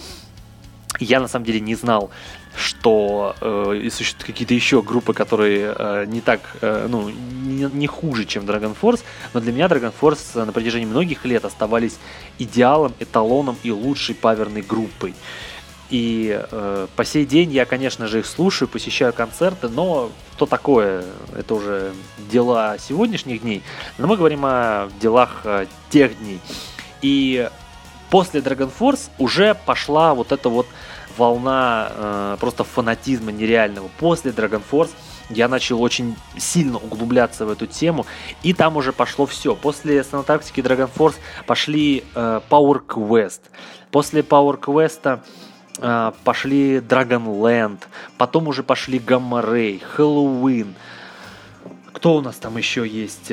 Я 1.00 1.20
на 1.20 1.28
самом 1.28 1.46
деле 1.46 1.60
не 1.60 1.76
знал, 1.76 2.10
что 2.56 3.36
э, 3.42 3.90
существуют 3.92 4.26
какие-то 4.26 4.54
еще 4.54 4.82
группы, 4.82 5.14
которые 5.14 5.76
э, 5.78 6.06
не 6.08 6.22
так, 6.22 6.42
э, 6.62 6.88
ну, 6.90 7.10
не, 7.10 7.70
не 7.72 7.88
хуже, 7.88 8.26
чем 8.26 8.46
Dragon 8.46 8.76
Force, 8.80 9.04
но 9.34 9.40
для 9.42 9.52
меня 9.52 9.66
Dragon 9.68 9.94
Force 10.00 10.44
на 10.44 10.52
протяжении 10.52 10.86
многих 10.86 11.26
лет 11.26 11.44
оставались 11.46 11.98
идеалом, 12.40 12.94
эталоном 13.00 13.58
и 13.64 13.72
лучшей 13.72 14.16
паверной 14.16 14.62
группой. 14.62 15.14
И 15.90 16.40
э, 16.52 16.88
по 16.96 17.06
сей 17.06 17.26
день 17.26 17.52
я, 17.52 17.66
конечно 17.66 18.08
же, 18.08 18.20
их 18.20 18.26
слушаю, 18.26 18.68
посещаю 18.68 19.14
концерты, 19.14 19.70
но 19.70 20.12
что 20.36 20.46
такое? 20.46 21.06
Это 21.38 21.56
уже 21.56 21.94
дела 22.32 22.78
сегодняшних 22.80 23.42
дней. 23.42 23.62
Но 23.98 24.08
мы 24.08 24.18
говорим 24.18 24.42
о 24.46 24.90
делах 25.00 25.42
э, 25.44 25.68
тех 25.90 26.18
дней. 26.18 26.40
И 27.02 27.50
после 28.16 28.40
Dragon 28.40 28.72
Force 28.80 29.10
уже 29.18 29.56
пошла 29.56 30.14
вот 30.14 30.32
эта 30.32 30.48
вот 30.48 30.68
волна 31.18 31.90
э, 31.92 32.38
просто 32.40 32.64
фанатизма 32.64 33.34
нереального. 33.34 33.90
После 34.00 34.32
Dragon 34.32 34.62
Force 34.72 34.92
я 35.30 35.50
начал 35.50 35.82
очень 35.82 36.16
сильно 36.38 36.78
углубляться 36.78 37.46
в 37.46 37.50
эту 37.50 37.68
тему, 37.68 38.06
и 38.42 38.54
там 38.54 38.78
уже 38.78 38.94
пошло 38.94 39.26
все. 39.26 39.54
После 39.54 40.02
Санатактики 40.02 40.62
Dragon 40.62 40.90
Force 40.96 41.16
пошли 41.46 42.06
э, 42.16 42.40
Power 42.50 42.86
Quest. 42.88 43.42
После 43.92 44.22
Power 44.22 44.58
Quest 44.62 45.20
э, 45.80 46.12
пошли 46.24 46.78
Dragon 46.78 47.26
Land, 47.42 47.80
потом 48.18 48.48
уже 48.48 48.64
пошли 48.64 48.98
Gamma 48.98 49.46
Ray, 49.46 49.84
Halloween. 49.98 50.74
Кто 51.92 52.16
у 52.16 52.22
нас 52.22 52.38
там 52.38 52.56
еще 52.56 52.88
есть? 52.88 53.30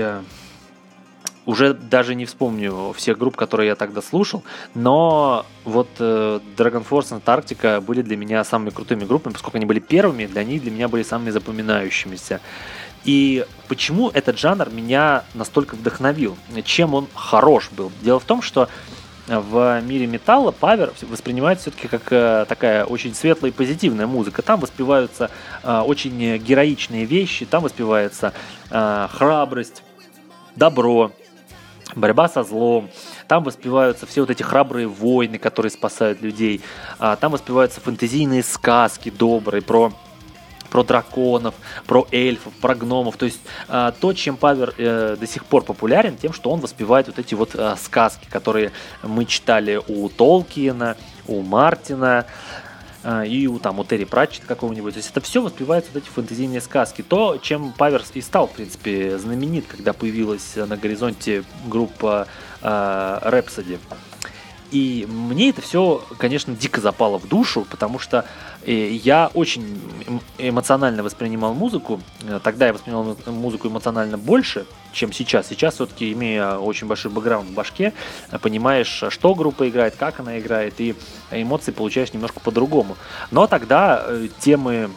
Э, 1.46 1.50
уже 1.50 1.74
даже 1.74 2.14
не 2.14 2.24
вспомню 2.24 2.92
всех 2.96 3.18
групп, 3.18 3.36
которые 3.36 3.68
я 3.68 3.74
тогда 3.74 4.02
слушал, 4.02 4.42
но 4.74 5.46
вот 5.64 5.88
э, 5.98 6.40
Dragon 6.56 6.84
Force 6.88 7.20
Antarctica 7.20 7.80
были 7.80 8.02
для 8.02 8.16
меня 8.16 8.44
самыми 8.44 8.70
крутыми 8.70 9.04
группами, 9.04 9.32
поскольку 9.32 9.56
они 9.56 9.66
были 9.66 9.80
первыми, 9.80 10.26
для 10.26 10.44
них 10.44 10.62
для 10.62 10.70
меня 10.70 10.88
были 10.88 11.02
самыми 11.02 11.30
запоминающимися. 11.30 12.40
И 13.04 13.44
почему 13.66 14.10
этот 14.10 14.38
жанр 14.38 14.70
меня 14.70 15.24
настолько 15.34 15.74
вдохновил? 15.74 16.36
Чем 16.64 16.94
он 16.94 17.08
хорош 17.14 17.70
был? 17.72 17.90
Дело 18.00 18.20
в 18.20 18.24
том, 18.24 18.42
что 18.42 18.68
в 19.26 19.80
мире 19.82 20.06
металла 20.06 20.52
павер 20.52 20.92
воспринимается 21.02 21.70
все-таки 21.70 21.88
как 21.88 22.12
э, 22.12 22.44
такая 22.48 22.84
очень 22.84 23.14
светлая 23.14 23.50
и 23.50 23.54
позитивная 23.54 24.06
музыка. 24.06 24.42
Там 24.42 24.60
воспеваются 24.60 25.30
э, 25.62 25.78
очень 25.80 26.38
героичные 26.38 27.04
вещи, 27.04 27.46
там 27.46 27.62
воспевается 27.62 28.32
э, 28.70 29.08
храбрость, 29.12 29.82
добро, 30.56 31.12
борьба 31.94 32.28
со 32.28 32.42
злом, 32.42 32.90
там 33.28 33.44
воспеваются 33.44 34.06
все 34.06 34.20
вот 34.20 34.30
эти 34.30 34.42
храбрые 34.42 34.86
войны, 34.86 35.38
которые 35.38 35.70
спасают 35.70 36.22
людей, 36.22 36.60
а, 36.98 37.16
там 37.16 37.32
воспеваются 37.32 37.80
фэнтезийные 37.80 38.42
сказки 38.42 39.10
добрые 39.10 39.62
про 39.62 39.92
про 40.72 40.84
драконов, 40.84 41.54
про 41.86 42.06
эльфов, 42.10 42.54
про 42.54 42.74
гномов. 42.74 43.18
То 43.18 43.26
есть 43.26 43.40
э, 43.68 43.92
то, 44.00 44.14
чем 44.14 44.38
Павер 44.38 44.72
э, 44.78 45.18
до 45.20 45.26
сих 45.26 45.44
пор 45.44 45.64
популярен, 45.64 46.16
тем, 46.16 46.32
что 46.32 46.50
он 46.50 46.60
воспевает 46.60 47.08
вот 47.08 47.18
эти 47.18 47.34
вот 47.34 47.54
э, 47.54 47.76
сказки, 47.78 48.26
которые 48.30 48.72
мы 49.02 49.26
читали 49.26 49.78
у 49.86 50.08
Толкиена, 50.08 50.96
у 51.28 51.42
Мартина, 51.42 52.24
а, 52.24 52.24
и 53.26 53.46
у, 53.46 53.58
там, 53.58 53.78
у 53.80 53.84
Терри 53.84 54.04
Пратчета 54.04 54.46
какого-нибудь. 54.46 54.94
То 54.94 54.98
есть 54.98 55.10
это 55.10 55.20
все 55.20 55.42
воспевается 55.42 55.90
вот 55.92 56.02
эти 56.02 56.10
фэнтезийные 56.10 56.60
сказки. 56.60 57.02
То, 57.02 57.38
чем 57.38 57.72
Паверс 57.72 58.10
и 58.14 58.20
стал, 58.20 58.46
в 58.46 58.52
принципе, 58.52 59.18
знаменит, 59.18 59.66
когда 59.66 59.92
появилась 59.92 60.56
на 60.56 60.76
горизонте 60.76 61.44
группа 61.66 62.26
э, 62.60 62.66
Rhapsody. 62.66 63.78
И 64.72 65.06
мне 65.06 65.50
это 65.50 65.60
все, 65.60 66.02
конечно, 66.16 66.54
дико 66.54 66.80
запало 66.80 67.18
в 67.18 67.28
душу, 67.28 67.66
потому 67.70 67.98
что 67.98 68.24
я 68.70 69.30
очень 69.34 69.80
эмоционально 70.38 71.02
воспринимал 71.02 71.54
музыку. 71.54 72.00
Э, 72.22 72.40
тогда 72.42 72.66
я 72.66 72.72
воспринимал 72.72 73.16
музыку 73.26 73.68
эмоционально 73.68 74.18
больше, 74.18 74.66
чем 74.92 75.12
сейчас. 75.12 75.48
Сейчас 75.48 75.74
все-таки, 75.74 76.12
имея 76.12 76.56
очень 76.56 76.86
большой 76.86 77.10
бэкграунд 77.10 77.50
в 77.50 77.54
башке, 77.54 77.92
понимаешь, 78.40 79.04
что 79.08 79.34
группа 79.34 79.68
играет, 79.68 79.96
как 79.96 80.20
она 80.20 80.38
играет, 80.38 80.74
и 80.80 80.94
эмоции 81.30 81.72
получаешь 81.72 82.12
немножко 82.12 82.40
по-другому. 82.40 82.96
Но 83.30 83.46
тогда 83.46 84.04
э, 84.06 84.28
темы 84.38 84.90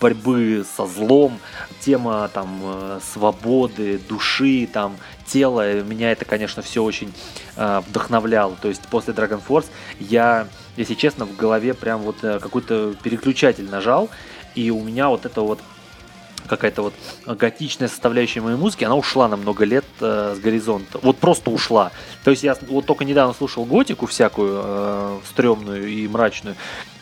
борьбы 0.00 0.64
со 0.76 0.86
злом, 0.86 1.38
тема 1.80 2.28
там 2.32 2.60
э, 2.62 3.00
свободы, 3.12 3.98
души, 4.08 4.68
там 4.72 4.96
тела, 5.26 5.82
меня 5.82 6.12
это, 6.12 6.24
конечно, 6.24 6.62
все 6.62 6.82
очень 6.82 7.12
вдохновляло. 7.56 8.56
То 8.60 8.68
есть 8.68 8.82
после 8.88 9.14
Dragon 9.14 9.40
Force 9.46 9.66
я 9.98 10.48
если 10.76 10.94
честно, 10.94 11.24
в 11.24 11.36
голове 11.36 11.74
прям 11.74 12.00
вот 12.00 12.16
э, 12.22 12.40
какой-то 12.40 12.94
переключатель 13.02 13.68
нажал, 13.70 14.10
и 14.54 14.70
у 14.70 14.82
меня 14.82 15.08
вот 15.08 15.24
это 15.24 15.40
вот 15.40 15.60
какая-то 16.46 16.82
вот 16.82 16.94
готичная 17.26 17.88
составляющая 17.88 18.40
моей 18.40 18.56
музыки, 18.56 18.84
она 18.84 18.96
ушла 18.96 19.28
на 19.28 19.36
много 19.36 19.64
лет 19.64 19.84
э, 20.00 20.34
с 20.36 20.40
горизонта. 20.40 20.98
Вот 21.00 21.16
просто 21.18 21.50
ушла. 21.50 21.92
То 22.24 22.30
есть 22.30 22.42
я 22.42 22.56
вот 22.68 22.86
только 22.86 23.04
недавно 23.04 23.34
слушал 23.34 23.64
готику 23.64 24.06
всякую, 24.06 24.60
э, 24.64 25.18
стрёмную 25.30 25.88
и 25.88 26.08
мрачную, 26.08 26.56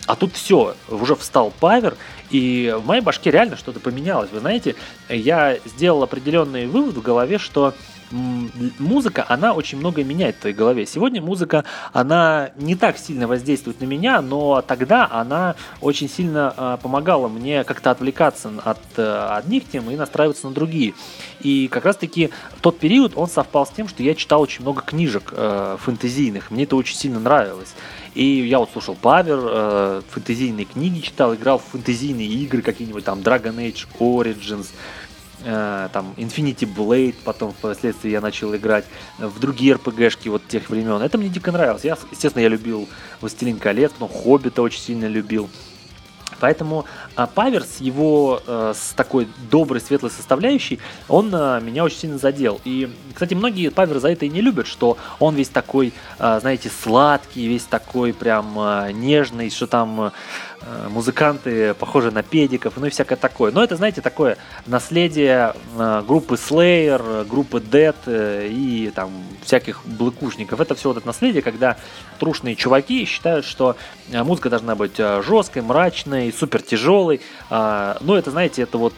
а 0.06 0.16
тут 0.16 0.34
все, 0.34 0.74
уже 0.88 1.14
встал 1.14 1.52
павер, 1.60 1.96
И 2.30 2.74
в 2.76 2.86
моей 2.86 3.02
башке 3.02 3.30
реально 3.30 3.56
что-то 3.56 3.78
поменялось. 3.78 4.30
Вы 4.32 4.40
знаете, 4.40 4.74
я 5.08 5.58
сделал 5.64 6.02
определенный 6.02 6.66
вывод 6.66 6.96
в 6.96 7.02
голове, 7.02 7.38
что 7.38 7.74
музыка, 8.12 9.24
она 9.28 9.52
очень 9.52 9.78
много 9.78 10.04
меняет 10.04 10.36
в 10.36 10.40
твоей 10.40 10.54
голове. 10.54 10.86
Сегодня 10.86 11.20
музыка, 11.22 11.64
она 11.92 12.50
не 12.56 12.76
так 12.76 12.98
сильно 12.98 13.26
воздействует 13.26 13.80
на 13.80 13.84
меня, 13.84 14.20
но 14.20 14.62
тогда 14.62 15.08
она 15.10 15.56
очень 15.80 16.08
сильно 16.08 16.54
э, 16.56 16.78
помогала 16.82 17.28
мне 17.28 17.64
как-то 17.64 17.90
отвлекаться 17.90 18.52
от 18.64 18.80
э, 18.96 19.28
одних 19.30 19.68
тем 19.68 19.90
и 19.90 19.96
настраиваться 19.96 20.48
на 20.48 20.54
другие. 20.54 20.94
И 21.40 21.68
как 21.68 21.84
раз-таки 21.84 22.30
тот 22.60 22.78
период, 22.78 23.12
он 23.16 23.28
совпал 23.28 23.66
с 23.66 23.70
тем, 23.70 23.88
что 23.88 24.02
я 24.02 24.14
читал 24.14 24.40
очень 24.40 24.62
много 24.62 24.82
книжек 24.82 25.32
э, 25.32 25.76
фэнтезийных. 25.80 26.50
Мне 26.50 26.64
это 26.64 26.76
очень 26.76 26.96
сильно 26.96 27.18
нравилось. 27.18 27.74
И 28.14 28.24
я 28.24 28.58
вот 28.58 28.70
слушал 28.72 28.94
Павер, 28.94 29.40
э, 29.42 30.02
фэнтезийные 30.10 30.66
книги 30.66 31.00
читал, 31.00 31.34
играл 31.34 31.58
в 31.58 31.64
фэнтезийные 31.72 32.28
игры 32.28 32.60
какие-нибудь 32.62 33.04
там 33.04 33.20
Dragon 33.20 33.56
Age 33.56 33.86
Origins, 33.98 34.68
там 35.42 36.14
Infinity 36.16 36.72
Blade, 36.72 37.16
потом 37.24 37.52
впоследствии 37.52 38.10
я 38.10 38.20
начал 38.20 38.54
играть 38.54 38.84
в 39.18 39.38
другие 39.40 39.74
RPG-шки 39.74 40.30
вот 40.30 40.46
тех 40.46 40.70
времен. 40.70 41.02
Это 41.02 41.18
мне 41.18 41.28
дико 41.28 41.52
нравилось. 41.52 41.84
Я, 41.84 41.96
естественно, 42.10 42.42
я 42.42 42.48
любил 42.48 42.88
Властелин 43.20 43.58
колец, 43.58 43.92
но 43.98 44.08
Хоббита 44.08 44.62
очень 44.62 44.80
сильно 44.80 45.06
любил. 45.06 45.48
Поэтому 46.42 46.86
а, 47.14 47.28
Павер 47.28 47.62
с 47.62 47.80
его 47.80 48.42
а, 48.48 48.72
с 48.74 48.94
такой 48.94 49.28
доброй, 49.48 49.80
светлой 49.80 50.10
составляющей, 50.10 50.80
он 51.08 51.30
а, 51.32 51.60
меня 51.60 51.84
очень 51.84 51.98
сильно 51.98 52.18
задел. 52.18 52.60
И, 52.64 52.90
кстати, 53.14 53.34
многие 53.34 53.70
Павер 53.70 54.00
за 54.00 54.08
это 54.08 54.26
и 54.26 54.28
не 54.28 54.40
любят, 54.40 54.66
что 54.66 54.96
он 55.20 55.36
весь 55.36 55.50
такой, 55.50 55.92
а, 56.18 56.40
знаете, 56.40 56.68
сладкий, 56.82 57.46
весь 57.46 57.62
такой 57.62 58.12
прям 58.12 58.58
а, 58.58 58.90
нежный, 58.90 59.50
что 59.50 59.68
там 59.68 60.10
Э, 60.10 60.10
музыканты 60.88 61.74
похожи 61.74 62.10
на 62.10 62.22
педиков, 62.22 62.74
ну 62.76 62.86
и 62.86 62.90
всякое 62.90 63.16
такое. 63.16 63.52
Но 63.52 63.62
это, 63.62 63.76
знаете, 63.76 64.00
такое 64.00 64.36
наследие 64.66 65.54
э, 65.76 66.02
группы 66.06 66.34
Slayer, 66.34 67.26
группы 67.26 67.58
Dead 67.58 67.96
э, 68.06 68.48
и 68.48 68.92
там 68.94 69.10
всяких 69.42 69.84
блэкушников. 69.84 70.60
Это 70.60 70.74
все 70.74 70.88
вот 70.88 70.98
это 70.98 71.06
наследие, 71.06 71.42
когда 71.42 71.76
трушные 72.18 72.54
чуваки 72.54 73.04
считают, 73.04 73.44
что 73.44 73.76
музыка 74.08 74.50
должна 74.50 74.74
быть 74.74 74.96
жесткой, 74.96 75.62
мрачной, 75.62 76.32
супер 76.32 76.62
тяжелой. 76.62 77.20
А, 77.50 77.96
ну, 78.00 78.14
это, 78.14 78.30
знаете, 78.30 78.62
это 78.62 78.78
вот 78.78 78.94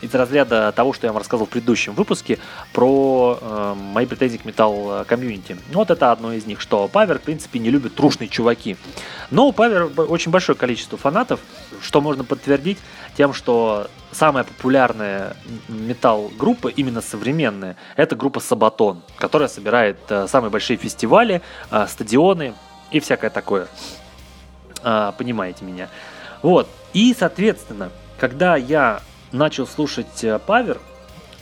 из 0.00 0.14
разряда 0.14 0.72
того, 0.72 0.92
что 0.92 1.06
я 1.06 1.12
вам 1.12 1.18
рассказывал 1.18 1.46
в 1.46 1.50
предыдущем 1.50 1.94
выпуске 1.94 2.38
про 2.72 3.38
э, 3.40 3.74
мои 3.74 4.06
претензии 4.06 4.38
к 4.38 4.44
металл 4.44 5.04
комьюнити. 5.06 5.56
Вот 5.72 5.90
это 5.90 6.12
одно 6.12 6.32
из 6.32 6.46
них, 6.46 6.60
что 6.60 6.88
Павер, 6.88 7.18
в 7.18 7.22
принципе, 7.22 7.58
не 7.58 7.70
любит 7.70 7.94
трушные 7.94 8.28
чуваки. 8.28 8.76
Но 9.30 9.48
у 9.48 9.52
Павер 9.52 9.90
очень 9.96 10.30
большое 10.30 10.56
количество 10.56 10.98
фанатов, 10.98 11.40
что 11.80 12.00
можно 12.00 12.24
подтвердить 12.24 12.78
тем, 13.16 13.32
что 13.32 13.88
самая 14.12 14.44
популярная 14.44 15.36
металл-группа, 15.68 16.68
именно 16.68 17.00
современная, 17.00 17.76
это 17.96 18.16
группа 18.16 18.40
Сабатон, 18.40 19.02
которая 19.16 19.48
собирает 19.48 19.98
э, 20.08 20.26
самые 20.28 20.50
большие 20.50 20.76
фестивали, 20.76 21.42
э, 21.70 21.86
стадионы 21.88 22.54
и 22.90 23.00
всякое 23.00 23.30
такое. 23.30 23.68
Э, 24.82 25.12
понимаете 25.16 25.64
меня. 25.64 25.88
Вот. 26.42 26.68
И, 26.92 27.14
соответственно, 27.16 27.90
когда 28.18 28.56
я 28.56 29.00
начал 29.32 29.66
слушать 29.66 30.24
э, 30.24 30.38
Павер, 30.38 30.80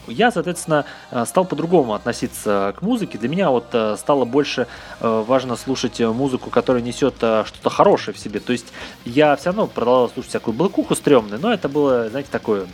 я, 0.07 0.31
соответственно, 0.31 0.87
э, 1.11 1.25
стал 1.27 1.45
по-другому 1.45 1.95
относиться 1.95 2.75
к 2.79 2.83
музыке. 2.83 3.19
Для 3.19 3.29
меня 3.29 3.51
вот 3.51 3.67
э, 3.73 3.97
стало 3.99 4.25
больше 4.25 4.67
важно 5.01 5.57
слушать 5.57 6.01
музыку, 6.01 6.51
которая 6.51 6.83
несет 6.83 7.17
что-то 7.17 7.71
хорошее 7.71 8.15
в 8.15 8.19
себе. 8.19 8.41
То 8.41 8.53
есть 8.53 8.73
я 9.05 9.37
все 9.37 9.47
равно 9.47 9.67
продолжал 9.67 10.11
слушать 10.11 10.31
всякую 10.31 10.55
блокуху 10.55 10.95
стрёмную, 10.95 11.41
но 11.41 11.53
это 11.53 11.69
было, 11.69 12.09
знаете, 12.09 12.31
такое 12.33 12.67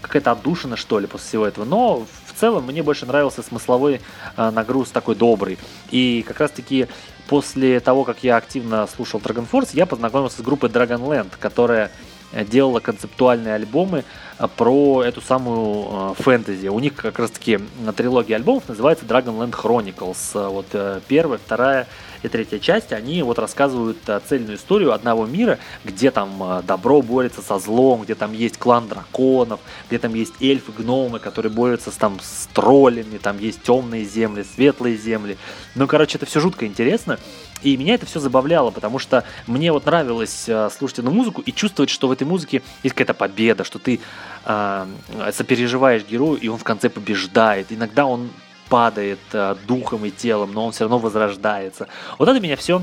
какая-то 0.00 0.32
отдушина, 0.32 0.76
что 0.76 0.98
ли, 0.98 1.06
после 1.06 1.28
всего 1.28 1.46
этого. 1.46 1.64
Но 1.64 2.06
в 2.26 2.40
целом 2.40 2.64
мне 2.64 2.82
больше 2.82 3.04
нравился 3.04 3.42
смысловой 3.42 4.00
нагруз 4.36 4.88
такой 4.88 5.14
добрый. 5.14 5.58
И 5.90 6.24
как 6.26 6.40
раз-таки 6.40 6.88
после 7.28 7.78
того, 7.78 8.04
как 8.04 8.24
я 8.24 8.36
активно 8.36 8.88
слушал 8.88 9.20
Dragon 9.20 9.46
Force, 9.50 9.70
я 9.74 9.86
познакомился 9.86 10.38
с 10.38 10.40
группой 10.40 10.68
Dragonland, 10.68 11.30
которая 11.38 11.92
делала 12.32 12.80
концептуальные 12.80 13.54
альбомы 13.54 14.04
а, 14.38 14.48
про 14.48 15.02
эту 15.02 15.20
самую 15.20 15.86
а, 15.90 16.14
фэнтези. 16.14 16.68
У 16.68 16.78
них 16.78 16.94
как 16.94 17.18
раз 17.18 17.30
таки 17.30 17.58
трилогия 17.96 18.36
альбомов 18.36 18.68
называется 18.68 19.04
Dragonland 19.04 19.52
Chronicles. 19.52 20.50
Вот 20.50 20.66
э, 20.72 21.00
первая, 21.08 21.38
вторая 21.38 21.86
и 22.22 22.28
третья 22.28 22.58
часть, 22.58 22.92
они 22.92 23.22
вот 23.22 23.38
рассказывают 23.38 23.98
цельную 24.28 24.56
историю 24.56 24.92
одного 24.92 25.26
мира, 25.26 25.58
где 25.84 26.10
там 26.10 26.62
добро 26.66 27.02
борется 27.02 27.42
со 27.42 27.58
злом, 27.58 28.02
где 28.02 28.14
там 28.14 28.32
есть 28.32 28.58
клан 28.58 28.88
драконов, 28.88 29.60
где 29.88 29.98
там 29.98 30.14
есть 30.14 30.34
эльфы, 30.40 30.72
гномы, 30.72 31.18
которые 31.18 31.52
борются 31.52 31.90
с, 31.90 31.96
там, 31.96 32.18
с 32.20 32.48
троллями, 32.52 33.18
там 33.18 33.38
есть 33.38 33.62
темные 33.62 34.04
земли, 34.04 34.44
светлые 34.54 34.96
земли. 34.96 35.36
Ну, 35.74 35.86
короче, 35.86 36.18
это 36.18 36.26
все 36.26 36.40
жутко 36.40 36.66
интересно. 36.66 37.18
И 37.62 37.76
меня 37.76 37.94
это 37.94 38.06
все 38.06 38.20
забавляло, 38.20 38.70
потому 38.70 38.98
что 38.98 39.24
мне 39.46 39.70
вот 39.70 39.84
нравилось 39.84 40.44
э, 40.48 40.70
слушать 40.70 41.00
эту 41.00 41.10
музыку 41.10 41.42
и 41.42 41.52
чувствовать, 41.52 41.90
что 41.90 42.08
в 42.08 42.12
этой 42.12 42.26
музыке 42.26 42.62
есть 42.82 42.94
какая-то 42.94 43.12
победа, 43.12 43.64
что 43.64 43.78
ты 43.78 44.00
э, 44.46 44.86
сопереживаешь 45.32 46.06
герою, 46.06 46.40
и 46.40 46.48
он 46.48 46.56
в 46.56 46.64
конце 46.64 46.88
побеждает. 46.88 47.66
Иногда 47.70 48.06
он 48.06 48.30
падает 48.70 49.18
э, 49.32 49.56
духом 49.66 50.06
и 50.06 50.10
телом, 50.10 50.52
но 50.54 50.64
он 50.64 50.72
все 50.72 50.84
равно 50.84 50.98
возрождается. 50.98 51.88
Вот 52.18 52.28
это 52.28 52.40
меня 52.40 52.56
все, 52.56 52.82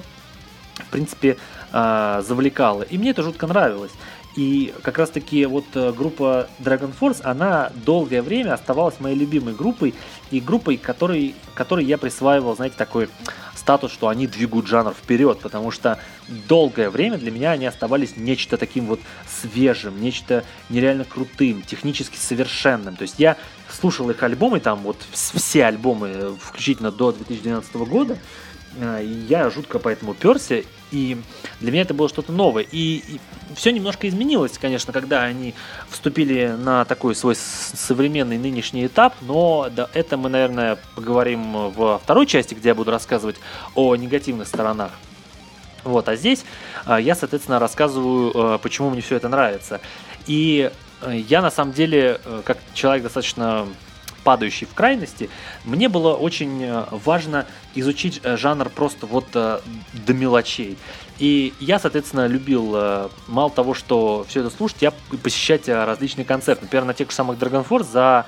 в 0.76 0.89
принципе, 0.91 1.38
э, 1.73 2.23
завлекало. 2.28 2.84
И 2.84 2.97
мне 3.00 3.10
это 3.12 3.23
жутко 3.23 3.47
нравилось. 3.47 3.91
И 4.36 4.71
как 4.84 5.00
раз 5.00 5.10
таки 5.10 5.47
вот 5.47 5.65
э, 5.73 5.91
группа 5.93 6.47
Dragon 6.60 6.93
Force, 7.00 7.21
она 7.23 7.71
долгое 7.73 8.21
время 8.21 8.54
оставалась 8.54 9.00
моей 9.00 9.15
любимой 9.15 9.56
группой 9.56 9.95
и 10.30 10.39
группой, 10.39 10.78
которой, 10.78 11.34
которой 11.56 11.86
я 11.86 11.97
присваивал, 11.97 12.56
знаете, 12.56 12.76
такой 12.78 13.10
статус, 13.56 13.91
что 13.91 14.10
они 14.10 14.28
двигают 14.28 14.67
жанр 14.67 14.93
вперед, 14.93 15.39
потому 15.39 15.71
что 15.71 16.00
долгое 16.47 16.91
время 16.91 17.17
для 17.17 17.32
меня 17.32 17.52
они 17.52 17.65
оставались 17.65 18.15
нечто 18.15 18.58
таким 18.58 18.86
вот 18.86 19.00
свежим, 19.41 20.00
нечто 20.00 20.43
нереально 20.69 21.06
крутым, 21.06 21.63
технически 21.63 22.17
совершенным. 22.17 22.95
То 22.95 23.02
есть 23.04 23.15
я 23.17 23.38
слушал 23.79 24.09
их 24.09 24.21
альбомы, 24.23 24.59
там 24.59 24.79
вот 24.79 24.97
все 25.11 25.65
альбомы, 25.65 26.35
включительно 26.39 26.91
до 26.91 27.11
2012 27.11 27.75
года, 27.75 28.17
э, 28.79 29.05
я 29.27 29.49
жутко 29.49 29.79
поэтому 29.79 30.13
перся, 30.13 30.63
и 30.91 31.17
для 31.59 31.71
меня 31.71 31.81
это 31.83 31.93
было 31.93 32.09
что-то 32.09 32.31
новое. 32.31 32.63
И, 32.63 33.03
и 33.07 33.19
все 33.55 33.71
немножко 33.71 34.07
изменилось, 34.07 34.57
конечно, 34.57 34.93
когда 34.93 35.23
они 35.23 35.53
вступили 35.89 36.55
на 36.57 36.85
такой 36.85 37.13
свой 37.15 37.35
современный 37.35 38.37
нынешний 38.37 38.87
этап, 38.87 39.13
но 39.21 39.69
да, 39.75 39.89
это 39.93 40.17
мы, 40.17 40.29
наверное, 40.29 40.77
поговорим 40.95 41.71
во 41.71 41.99
второй 41.99 42.25
части, 42.25 42.55
где 42.55 42.69
я 42.69 42.75
буду 42.75 42.91
рассказывать 42.91 43.35
о 43.75 43.95
негативных 43.95 44.47
сторонах. 44.47 44.91
Вот, 45.83 46.09
а 46.09 46.15
здесь 46.15 46.43
а, 46.85 46.99
я, 46.99 47.15
соответственно, 47.15 47.59
рассказываю, 47.59 48.59
почему 48.59 48.89
мне 48.89 49.01
все 49.01 49.15
это 49.15 49.29
нравится. 49.29 49.79
И 50.25 50.71
я, 51.12 51.41
на 51.41 51.51
самом 51.51 51.73
деле, 51.73 52.19
как 52.45 52.57
человек 52.73 53.03
достаточно 53.03 53.67
падающий 54.27 54.67
в 54.67 54.73
крайности, 54.73 55.29
мне 55.63 55.88
было 55.88 56.13
очень 56.13 56.62
э, 56.62 56.83
важно 56.91 57.45
изучить 57.75 58.19
э, 58.23 58.36
жанр 58.36 58.67
просто 58.67 59.05
вот 59.05 59.27
э, 59.36 59.62
до 59.93 60.13
мелочей. 60.13 60.77
И 61.17 61.53
я, 61.62 61.79
соответственно, 61.79 62.27
любил 62.27 63.10
мало 63.27 63.49
того, 63.49 63.73
что 63.73 64.25
все 64.27 64.41
это 64.41 64.49
слушать, 64.49 64.81
я 64.81 64.91
посещать 65.23 65.69
различные 65.69 66.25
концерты. 66.25 66.63
Например, 66.63 66.83
на 66.83 66.93
тех 66.93 67.10
же 67.10 67.15
самых 67.15 67.39
Dragon 67.39 67.65
Force 67.65 67.89
за, 67.89 68.25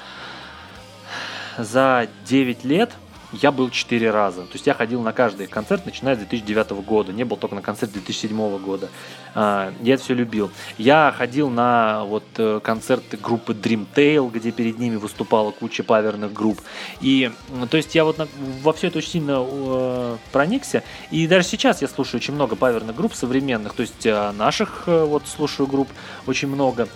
за 1.58 2.08
9 2.26 2.64
лет– 2.64 2.92
я 3.32 3.52
был 3.52 3.70
четыре 3.70 4.12
раза. 4.12 4.42
То 4.42 4.54
есть 4.54 4.66
я 4.66 4.74
ходил 4.74 5.02
на 5.02 5.14
каждый 5.14 5.48
концерт, 5.48 5.86
начиная 5.86 6.16
с 6.16 6.20
2009 6.20 6.72
года. 6.84 7.14
Не 7.14 7.24
был 7.24 7.38
только 7.38 7.56
на 7.56 7.62
концерт 7.62 7.92
2007 7.92 8.58
года. 8.60 8.90
А, 9.36 9.72
я 9.82 9.96
это 9.96 10.04
все 10.04 10.14
любил. 10.14 10.52
Я 10.78 11.14
ходил 11.16 11.50
на 11.50 12.04
вот 12.06 12.24
э, 12.38 12.60
концерты 12.64 13.18
группы 13.18 13.54
Dream 13.54 13.86
Tail, 13.94 14.32
где 14.32 14.52
перед 14.52 14.80
ними 14.80 14.96
выступала 14.96 15.52
куча 15.52 15.84
паверных 15.84 16.34
групп. 16.34 16.60
И 17.02 17.32
то 17.70 17.78
есть 17.78 17.94
я 17.96 18.04
вот 18.04 18.28
во 18.62 18.74
все 18.74 18.88
это 18.88 18.98
очень 18.98 19.12
сильно 19.12 19.38
э, 19.40 20.18
проникся. 20.32 20.84
И 21.12 21.28
даже 21.28 21.48
сейчас 21.48 21.82
я 21.82 21.88
слушаю 21.88 22.20
очень 22.20 22.34
много 22.34 22.56
паверных 22.56 22.96
групп 22.96 23.14
современных. 23.14 23.74
То 23.74 23.82
есть 23.82 24.06
э, 24.06 24.32
наших 24.32 24.84
вот 24.88 25.24
слушаю 25.28 25.68
групп 25.68 25.90
очень 26.26 26.48
много. 26.48 26.88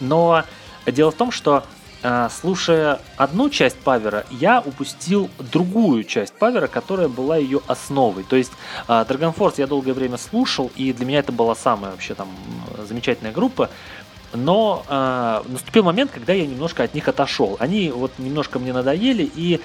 Но 0.00 0.44
дело 0.86 1.10
в 1.10 1.14
том, 1.14 1.30
что 1.30 1.64
слушая 2.30 3.00
одну 3.16 3.50
часть 3.50 3.78
Павера, 3.78 4.24
я 4.30 4.60
упустил 4.60 5.30
другую 5.38 6.04
часть 6.04 6.32
Павера, 6.32 6.66
которая 6.66 7.08
была 7.08 7.36
ее 7.36 7.60
основой. 7.66 8.24
То 8.24 8.36
есть 8.36 8.52
а, 8.88 9.04
Dragon 9.04 9.34
Force 9.34 9.54
я 9.58 9.66
долгое 9.66 9.92
время 9.92 10.16
слушал, 10.16 10.70
и 10.76 10.92
для 10.92 11.04
меня 11.04 11.18
это 11.18 11.32
была 11.32 11.54
самая 11.54 11.92
вообще 11.92 12.14
там 12.14 12.28
замечательная 12.88 13.32
группа. 13.32 13.70
Но 14.32 14.84
э, 14.88 15.42
наступил 15.48 15.84
момент, 15.84 16.10
когда 16.12 16.32
я 16.32 16.46
немножко 16.46 16.82
от 16.82 16.94
них 16.94 17.08
отошел. 17.08 17.56
Они 17.58 17.90
вот 17.90 18.12
немножко 18.18 18.58
мне 18.58 18.72
надоели, 18.72 19.28
и 19.34 19.60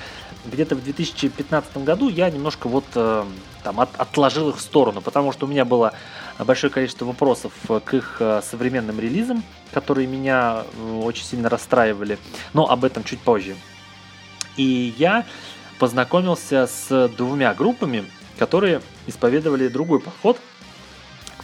где-то 0.45 0.75
в 0.75 0.84
2015 0.84 1.78
году 1.78 2.10
я 2.10 2.30
немножко 2.30 2.67
вот 2.67 2.86
э, 2.95 3.25
там 3.63 3.80
от, 3.80 3.89
отложил 3.97 4.49
их 4.49 4.58
в 4.58 4.62
сторону, 4.62 5.01
потому 5.01 5.32
что 5.32 5.45
у 5.45 5.49
меня 5.49 5.65
было 5.65 5.93
большое 6.39 6.71
количество 6.71 7.06
вопросов 7.06 7.54
к 7.67 7.93
их 7.93 8.17
э, 8.19 8.41
современным 8.43 8.99
релизам, 8.99 9.43
которые 9.71 10.08
меня 10.08 10.63
э, 10.63 10.99
очень 11.04 11.25
сильно 11.25 11.49
расстраивали, 11.49 12.17
но 12.54 12.69
об 12.69 12.86
этом 12.86 13.04
чуть 13.04 13.19
позже. 13.19 13.56
И 14.58 14.93
я 14.97 15.25
познакомился 15.80 16.67
с 16.67 17.10
двумя 17.17 17.54
группами, 17.54 18.06
которые 18.38 18.82
исповедовали 19.08 19.67
другой 19.67 19.99
подход 19.99 20.39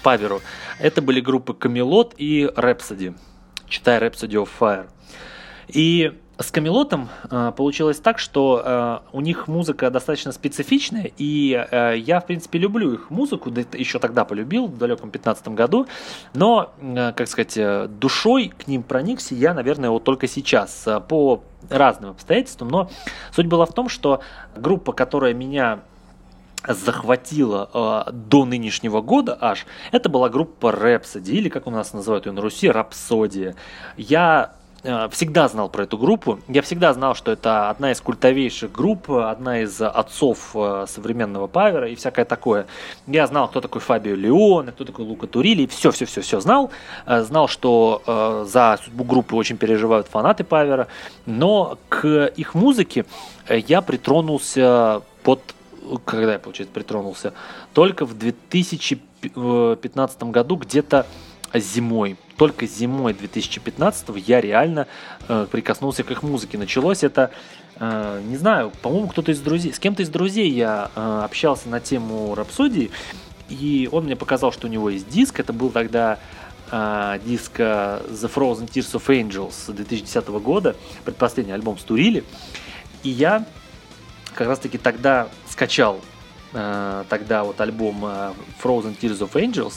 паверу. 0.02 0.42
Это 0.80 1.02
были 1.02 1.22
группы 1.22 1.54
Камелот 1.54 2.16
и 2.18 2.44
Rhapsody, 2.56 3.16
читая 3.68 4.00
Rhapsody 4.00 4.34
of 4.34 4.50
Fire. 4.60 4.88
И 5.68 6.14
с 6.42 6.52
Камелотом 6.52 7.10
э, 7.30 7.52
получилось 7.56 8.00
так, 8.00 8.20
что 8.20 8.62
э, 8.64 9.00
у 9.14 9.22
них 9.22 9.48
музыка 9.48 9.90
достаточно 9.90 10.32
специфичная, 10.32 11.12
и 11.18 11.68
э, 11.72 11.98
я, 11.98 12.20
в 12.20 12.26
принципе, 12.26 12.60
люблю 12.60 12.94
их 12.94 13.10
музыку, 13.10 13.52
да 13.52 13.62
еще 13.74 14.00
тогда 14.00 14.26
полюбил, 14.26 14.68
в 14.68 14.78
далеком 14.78 15.12
15 15.12 15.50
году, 15.50 15.88
но, 16.34 16.74
э, 16.82 17.14
как 17.16 17.28
сказать, 17.28 17.58
э, 17.58 17.88
душой 17.88 18.54
к 18.58 18.68
ним 18.68 18.84
проникся 18.84 19.36
я, 19.36 19.54
наверное, 19.54 19.90
вот 19.90 20.04
только 20.04 20.28
сейчас, 20.28 20.88
э, 20.88 21.00
по 21.00 21.44
разным 21.70 22.12
обстоятельствам, 22.12 22.70
но 22.70 22.90
суть 23.32 23.46
была 23.46 23.66
в 23.66 23.74
том, 23.74 23.88
что 23.88 24.22
группа, 24.56 24.94
которая 24.94 25.34
меня 25.34 25.82
захватила 26.68 28.06
э, 28.08 28.12
до 28.12 28.46
нынешнего 28.46 29.02
года 29.02 29.38
аж, 29.40 29.66
это 29.92 30.10
была 30.10 30.30
группа 30.30 30.68
Rhapsody, 30.68 31.32
или 31.32 31.50
как 31.50 31.68
у 31.68 31.72
нас 31.72 31.94
называют 31.94 32.26
ее 32.26 32.32
на 32.34 32.42
Руси, 32.42 32.70
Рапсодия. 32.70 33.56
Я 33.98 34.54
э, 34.84 35.10
всегда 35.10 35.48
знал 35.48 35.70
про 35.70 35.84
эту 35.84 35.98
группу. 35.98 36.40
Я 36.48 36.62
всегда 36.62 36.94
знал, 36.94 37.16
что 37.16 37.32
это 37.32 37.70
одна 37.72 37.92
из 37.92 38.00
культовейших 38.02 38.72
групп, 38.72 39.10
одна 39.10 39.62
из 39.62 39.82
отцов 39.82 40.52
э, 40.54 40.86
современного 40.88 41.48
павера 41.48 41.90
и 41.90 41.96
всякое 41.96 42.26
такое. 42.26 42.68
Я 43.08 43.26
знал, 43.26 43.48
кто 43.48 43.60
такой 43.60 43.82
Фабио 43.82 44.14
Леон, 44.14 44.68
кто 44.68 44.86
такой 44.86 45.06
Лука 45.06 45.26
Турили, 45.26 45.66
все-все-все-все 45.66 46.40
знал. 46.42 46.70
Э, 47.08 47.24
знал, 47.24 47.48
что 47.48 48.04
э, 48.06 48.46
за 48.48 48.80
судьбу 48.84 49.04
группы 49.04 49.36
очень 49.36 49.58
переживают 49.58 50.08
фанаты 50.08 50.44
павера, 50.44 50.88
но 51.26 51.80
к 51.90 52.32
их 52.36 52.54
музыке 52.54 53.06
я 53.50 53.82
притронулся 53.82 55.02
под 55.24 55.42
когда 56.06 56.34
я, 56.34 56.40
получается, 56.40 56.74
притронулся, 56.74 57.34
только 57.74 58.06
в 58.06 58.18
2015 58.18 60.24
году, 60.24 60.56
где-то 60.56 61.06
зимой. 61.54 62.18
Только 62.38 62.66
зимой 62.66 63.14
2015 63.14 64.10
я 64.28 64.42
реально 64.42 64.88
э, 65.28 65.48
прикоснулся 65.52 66.04
к 66.04 66.12
их 66.12 66.24
музыке. 66.24 66.58
Началось 66.58 67.04
это, 67.04 67.32
э, 67.78 68.22
не 68.26 68.38
знаю, 68.38 68.72
по-моему, 68.82 69.08
кто-то 69.08 69.32
из 69.32 69.40
друзей, 69.42 69.74
с 69.74 69.80
кем-то 69.80 70.04
из 70.04 70.10
друзей 70.10 70.50
я 70.50 70.92
э, 70.96 71.22
общался 71.24 71.70
на 71.70 71.80
тему 71.80 72.34
рапсодии, 72.36 72.92
и 73.50 73.90
он 73.92 74.06
мне 74.06 74.16
показал, 74.16 74.52
что 74.52 74.68
у 74.68 74.70
него 74.70 74.90
есть 74.90 75.10
диск. 75.10 75.40
Это 75.40 75.54
был 75.54 75.70
тогда 75.70 76.20
э, 76.72 77.20
диск 77.26 77.60
The 77.60 78.32
Frozen 78.34 78.70
Tears 78.70 78.94
of 78.94 79.06
Angels 79.08 79.74
2010 79.74 80.28
года, 80.30 80.76
предпоследний 81.04 81.54
альбом 81.54 81.78
с. 81.78 81.86
И 81.90 83.10
я 83.10 83.46
как 84.34 84.48
раз 84.48 84.60
таки 84.60 84.78
тогда 84.78 85.28
скачал 85.62 86.02
э, 86.54 87.04
тогда 87.08 87.44
вот 87.44 87.62
альбом 87.62 88.04
э, 88.04 88.34
Frozen 88.64 88.98
Tears 89.00 89.20
of 89.20 89.34
Angels, 89.34 89.76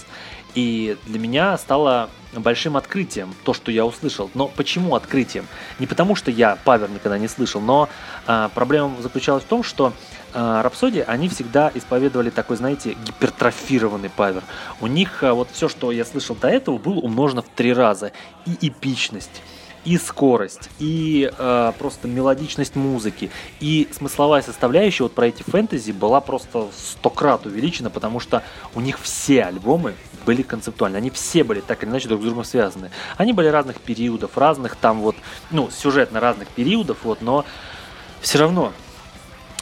и 0.55 0.97
для 1.05 1.19
меня 1.19 1.59
стало 1.59 2.09
большим 2.33 2.79
открытием 2.79 3.35
то, 3.45 3.53
что 3.53 3.71
я 3.71 3.85
услышал. 3.85 4.31
Но 4.33 4.49
почему 4.49 4.95
открытием? 4.95 5.47
Не 5.79 5.87
потому, 5.87 6.17
что 6.17 6.31
я 6.31 6.57
Павер 6.65 6.89
никогда 6.89 7.19
не 7.19 7.29
слышал, 7.29 7.61
но 7.61 7.91
э, 8.27 8.49
проблема 8.55 9.03
заключалась 9.03 9.45
в 9.45 9.47
том, 9.47 9.63
что 9.63 9.93
э, 10.33 10.61
Рапсодия, 10.63 11.05
они 11.05 11.29
всегда 11.29 11.71
исповедовали 11.75 12.31
такой, 12.31 12.57
знаете, 12.57 12.97
гипертрофированный 13.05 14.09
павер. 14.09 14.43
У 14.81 14.87
них 14.87 15.23
э, 15.23 15.33
вот 15.33 15.49
все, 15.53 15.69
что 15.69 15.93
я 15.93 16.07
слышал 16.07 16.35
до 16.35 16.49
этого, 16.49 16.79
было 16.79 16.99
умножено 16.99 17.43
в 17.43 17.49
три 17.55 17.75
раза. 17.75 18.13
И 18.47 18.69
эпичность, 18.69 19.43
и 19.85 19.99
скорость, 19.99 20.71
и 20.79 21.31
э, 21.37 21.73
просто 21.79 22.09
мелодичность 22.09 22.77
музыки, 22.77 23.31
и 23.61 23.89
смысловая 23.93 24.43
составляющая 24.43 25.05
вот 25.05 25.15
про 25.15 25.27
эти 25.27 25.43
фэнтези 25.43 25.93
была 25.93 26.21
просто 26.21 26.69
сто 26.77 27.11
крат 27.11 27.47
увеличена, 27.47 27.91
потому 27.91 28.21
что 28.21 28.43
у 28.75 28.81
них 28.81 28.99
все 29.01 29.45
альбомы 29.45 29.95
были 30.25 30.43
концептуальны, 30.43 30.97
они 30.97 31.11
все 31.11 31.45
были 31.45 31.61
так 31.61 31.83
или 31.83 31.91
иначе 31.91 32.09
друг 32.09 32.23
с 32.23 32.25
другом 32.25 32.45
связаны. 32.45 32.91
Они 33.17 33.33
были 33.33 33.49
разных 33.49 33.81
периодов, 33.81 34.39
разных 34.39 34.77
там 34.77 35.01
вот, 35.01 35.17
ну, 35.51 35.71
сюжетно 35.71 36.21
разных 36.21 36.49
периодов, 36.49 36.99
вот, 37.05 37.21
но 37.21 37.45
все 38.21 38.39
равно 38.39 38.73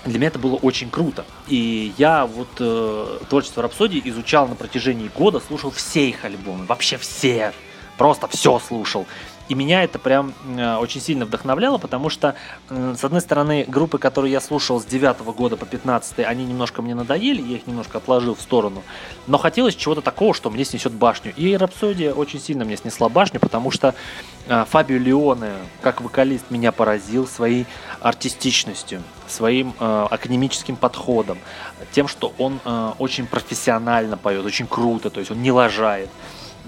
для 0.05 0.19
меня 0.19 0.29
это 0.29 0.39
было 0.39 0.57
очень 0.57 0.91
круто. 0.91 1.25
И 1.49 1.93
я 1.97 2.27
вот 2.27 2.49
э, 2.59 3.19
творчество 3.29 3.63
Рапсодии 3.63 4.03
изучал 4.05 4.49
на 4.49 4.55
протяжении 4.55 5.11
года, 5.15 5.41
слушал 5.41 5.71
все 5.71 6.09
их 6.09 6.25
альбомы, 6.25 6.65
вообще 6.65 6.97
все, 6.97 7.53
просто 7.99 8.27
все 8.29 8.59
слушал. 8.59 9.07
И 9.49 9.55
меня 9.55 9.83
это 9.83 9.99
прям 9.99 10.33
э, 10.47 10.77
очень 10.77 11.01
сильно 11.01 11.25
вдохновляло, 11.25 11.79
потому 11.79 12.11
что, 12.11 12.37
э, 12.71 12.95
с 12.99 13.05
одной 13.05 13.21
стороны, 13.21 13.65
группы, 13.67 13.99
которые 13.99 14.33
я 14.33 14.41
слушал 14.41 14.81
с 14.81 14.85
9 14.85 15.21
года 15.35 15.57
по 15.57 15.67
15, 15.67 16.21
они 16.21 16.45
немножко 16.45 16.81
мне 16.81 16.95
надоели, 16.95 17.43
я 17.43 17.57
их 17.57 17.67
немножко 17.67 17.99
отложил 17.99 18.35
в 18.35 18.41
сторону. 18.41 18.83
Но 19.27 19.39
хотелось 19.39 19.75
чего-то 19.75 20.01
такого, 20.01 20.33
что 20.33 20.49
мне 20.51 20.65
снесет 20.65 20.93
башню. 20.93 21.33
И 21.37 21.57
Рапсодия 21.57 22.13
очень 22.13 22.41
сильно 22.41 22.65
мне 22.65 22.77
снесла 22.77 23.09
башню, 23.09 23.41
потому 23.41 23.71
что 23.71 23.95
э, 24.47 24.65
Фабио 24.71 24.99
Леоне, 24.99 25.53
как 25.81 26.01
вокалист, 26.01 26.51
меня 26.51 26.71
поразил 26.71 27.27
своей 27.27 27.67
артистичностью, 28.01 29.03
своим 29.27 29.75
э, 29.79 30.07
академическим 30.11 30.77
подходом, 30.77 31.39
тем, 31.91 32.07
что 32.07 32.33
он 32.39 32.61
очень 32.99 33.27
профессионально 33.27 34.17
поет, 34.17 34.45
очень 34.45 34.67
круто, 34.67 35.11
то 35.11 35.19
есть 35.19 35.33
он 35.33 35.43
не 35.43 35.51
лажает. 35.51 36.09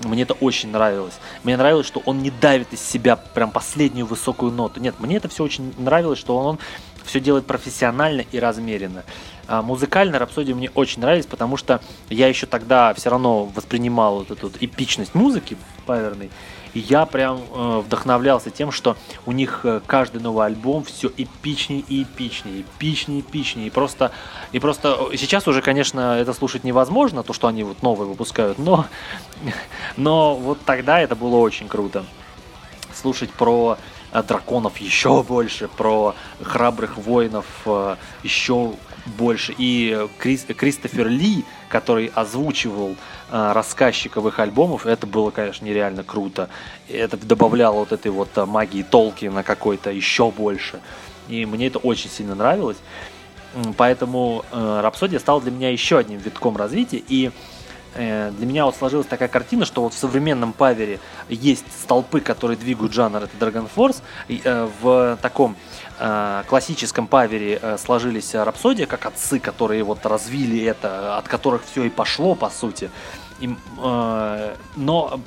Мне 0.02 0.22
это 0.22 0.34
очень 0.34 0.70
нравилось. 0.70 1.14
Мне 1.44 1.56
нравилось, 1.56 1.86
что 1.86 2.02
он 2.04 2.22
не 2.22 2.30
давит 2.30 2.72
из 2.72 2.80
себя 2.80 3.16
прям 3.16 3.50
последнюю 3.50 4.06
высокую 4.06 4.50
ноту. 4.50 4.80
Нет, 4.80 4.96
мне 4.98 5.16
это 5.16 5.28
все 5.28 5.44
очень 5.44 5.72
нравилось, 5.78 6.18
что 6.18 6.36
он, 6.36 6.58
все 7.04 7.20
делает 7.20 7.46
профессионально 7.46 8.22
и 8.32 8.38
размеренно. 8.38 9.04
А 9.46 9.62
музыкально 9.62 10.18
Рапсодии 10.18 10.52
мне 10.52 10.70
очень 10.74 11.02
нравились, 11.02 11.26
потому 11.26 11.56
что 11.56 11.80
я 12.08 12.28
еще 12.28 12.46
тогда 12.46 12.94
все 12.94 13.10
равно 13.10 13.44
воспринимал 13.44 14.18
вот 14.20 14.30
эту 14.30 14.48
вот 14.48 14.56
эпичность 14.60 15.14
музыки 15.14 15.56
паверной. 15.86 16.30
И 16.74 16.80
я 16.80 17.06
прям 17.06 17.40
э, 17.52 17.82
вдохновлялся 17.84 18.50
тем, 18.50 18.72
что 18.72 18.96
у 19.26 19.32
них 19.32 19.60
э, 19.62 19.80
каждый 19.86 20.20
новый 20.20 20.44
альбом 20.46 20.84
все 20.84 21.10
эпичнее 21.16 21.84
и 21.88 22.02
эпичнее, 22.02 22.62
эпичнее 22.62 23.20
эпичнее. 23.20 23.68
И 23.68 23.70
просто, 23.70 24.10
и 24.50 24.58
просто 24.58 24.98
э, 25.12 25.16
сейчас 25.16 25.46
уже, 25.46 25.62
конечно, 25.62 26.18
это 26.18 26.32
слушать 26.32 26.64
невозможно, 26.64 27.22
то, 27.22 27.32
что 27.32 27.46
они 27.46 27.62
вот 27.62 27.82
новые 27.82 28.08
выпускают, 28.08 28.58
но, 28.58 28.86
но 29.96 30.34
вот 30.34 30.58
тогда 30.64 31.00
это 31.00 31.14
было 31.14 31.36
очень 31.36 31.68
круто. 31.68 32.04
Слушать 32.92 33.30
про 33.30 33.78
э, 34.12 34.22
драконов 34.24 34.78
еще 34.78 35.22
больше, 35.22 35.68
про 35.68 36.16
храбрых 36.42 36.98
воинов 36.98 37.46
еще 38.24 38.72
больше. 39.06 39.54
И 39.58 40.08
Крис, 40.18 40.44
Кристофер 40.44 41.06
Ли, 41.06 41.44
который 41.74 42.12
озвучивал 42.14 42.94
э, 43.32 43.52
их 44.28 44.38
альбомов, 44.38 44.86
это 44.86 45.08
было, 45.08 45.32
конечно, 45.32 45.64
нереально 45.64 46.04
круто. 46.04 46.48
Это 46.88 47.16
добавляло 47.16 47.80
вот 47.80 47.90
этой 47.90 48.12
вот 48.12 48.28
э, 48.36 48.44
магии 48.44 48.84
Толкина 48.84 49.42
какой-то 49.42 49.90
еще 49.90 50.30
больше. 50.30 50.78
И 51.28 51.44
мне 51.44 51.66
это 51.66 51.80
очень 51.80 52.10
сильно 52.10 52.36
нравилось. 52.36 52.76
Поэтому 53.76 54.44
э, 54.52 54.80
Рапсодия 54.84 55.18
стала 55.18 55.40
для 55.40 55.50
меня 55.50 55.68
еще 55.68 55.98
одним 55.98 56.20
витком 56.20 56.56
развития. 56.56 57.02
И 57.08 57.32
для 57.94 58.46
меня 58.46 58.64
вот 58.64 58.76
сложилась 58.76 59.06
такая 59.06 59.28
картина, 59.28 59.64
что 59.64 59.82
вот 59.82 59.94
в 59.94 59.98
современном 59.98 60.52
павере 60.52 61.00
есть 61.28 61.64
столпы, 61.82 62.20
которые 62.20 62.56
двигают 62.56 62.92
жанр, 62.92 63.24
это 63.24 63.36
Dragon 63.38 63.68
Force. 63.74 64.02
И, 64.28 64.40
э, 64.44 64.68
в 64.80 65.18
таком 65.22 65.56
Э, 65.96 66.42
классическом 66.48 67.06
павере 67.06 67.58
э, 67.62 67.78
сложились 67.78 68.34
рапсодия 68.34 68.86
как 68.86 69.06
отцы, 69.06 69.38
которые 69.38 69.84
вот 69.84 70.04
развили 70.04 70.60
это, 70.64 71.16
от 71.18 71.28
которых 71.28 71.62
все 71.64 71.84
и 71.84 71.88
пошло 71.88 72.34
по 72.34 72.50
сути. 72.50 72.90
И, 73.40 73.48
э, 73.82 74.56
но 74.74 75.20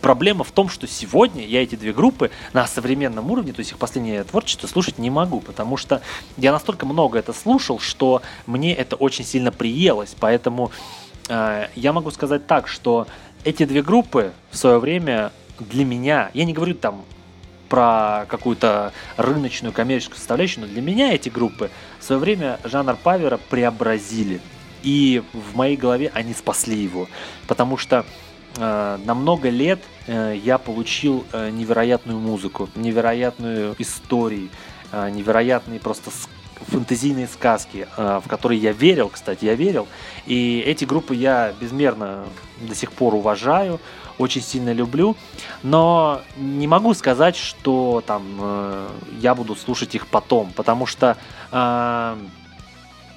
проблема 0.00 0.42
в 0.42 0.50
том, 0.50 0.68
что 0.68 0.88
сегодня 0.88 1.46
я 1.46 1.62
эти 1.62 1.76
две 1.76 1.92
группы 1.92 2.32
на 2.52 2.66
современном 2.66 3.30
уровне, 3.30 3.52
то 3.52 3.60
есть 3.60 3.70
их 3.70 3.78
последнее 3.78 4.24
творчество, 4.24 4.66
слушать 4.66 4.98
не 4.98 5.10
могу, 5.10 5.40
потому 5.40 5.76
что 5.76 6.02
я 6.36 6.50
настолько 6.50 6.86
много 6.86 7.18
это 7.18 7.32
слушал, 7.32 7.78
что 7.78 8.20
мне 8.46 8.74
это 8.74 8.96
очень 8.96 9.24
сильно 9.24 9.52
приелось. 9.52 10.16
Поэтому 10.18 10.72
э, 10.72 10.99
я 11.30 11.92
могу 11.92 12.10
сказать 12.10 12.46
так, 12.46 12.66
что 12.66 13.06
эти 13.44 13.64
две 13.64 13.82
группы 13.82 14.32
в 14.50 14.56
свое 14.56 14.78
время 14.78 15.32
для 15.60 15.84
меня, 15.84 16.30
я 16.34 16.44
не 16.44 16.52
говорю 16.52 16.74
там 16.74 17.04
про 17.70 18.26
какую-то 18.28 18.92
рыночную 19.16 19.72
коммерческую 19.72 20.18
составляющую, 20.18 20.66
но 20.66 20.72
для 20.72 20.82
меня 20.82 21.14
эти 21.14 21.28
группы 21.28 21.70
в 22.00 22.04
свое 22.04 22.20
время 22.20 22.58
жанр 22.64 22.96
павера 22.96 23.38
преобразили. 23.48 24.40
И 24.82 25.22
в 25.32 25.56
моей 25.56 25.76
голове 25.76 26.10
они 26.12 26.34
спасли 26.34 26.76
его. 26.76 27.06
Потому 27.46 27.76
что 27.76 28.04
э, 28.56 28.98
на 29.04 29.14
много 29.14 29.50
лет 29.50 29.80
э, 30.06 30.36
я 30.42 30.58
получил 30.58 31.24
э, 31.32 31.50
невероятную 31.50 32.18
музыку, 32.18 32.68
невероятную 32.74 33.76
историю, 33.78 34.48
э, 34.90 35.10
невероятные 35.10 35.78
просто 35.78 36.10
фэнтезийные 36.68 37.26
сказки, 37.26 37.86
в 37.96 38.24
которые 38.28 38.60
я 38.60 38.72
верил, 38.72 39.08
кстати, 39.08 39.44
я 39.44 39.54
верил. 39.54 39.88
И 40.26 40.62
эти 40.66 40.84
группы 40.84 41.14
я 41.14 41.52
безмерно 41.60 42.24
до 42.60 42.74
сих 42.74 42.92
пор 42.92 43.14
уважаю, 43.14 43.80
очень 44.18 44.42
сильно 44.42 44.72
люблю, 44.72 45.16
но 45.62 46.20
не 46.36 46.66
могу 46.66 46.92
сказать, 46.94 47.36
что 47.36 48.02
там 48.06 48.88
я 49.18 49.34
буду 49.34 49.56
слушать 49.56 49.94
их 49.94 50.06
потом, 50.06 50.52
потому 50.54 50.84
что 50.84 51.16
э, 51.50 52.16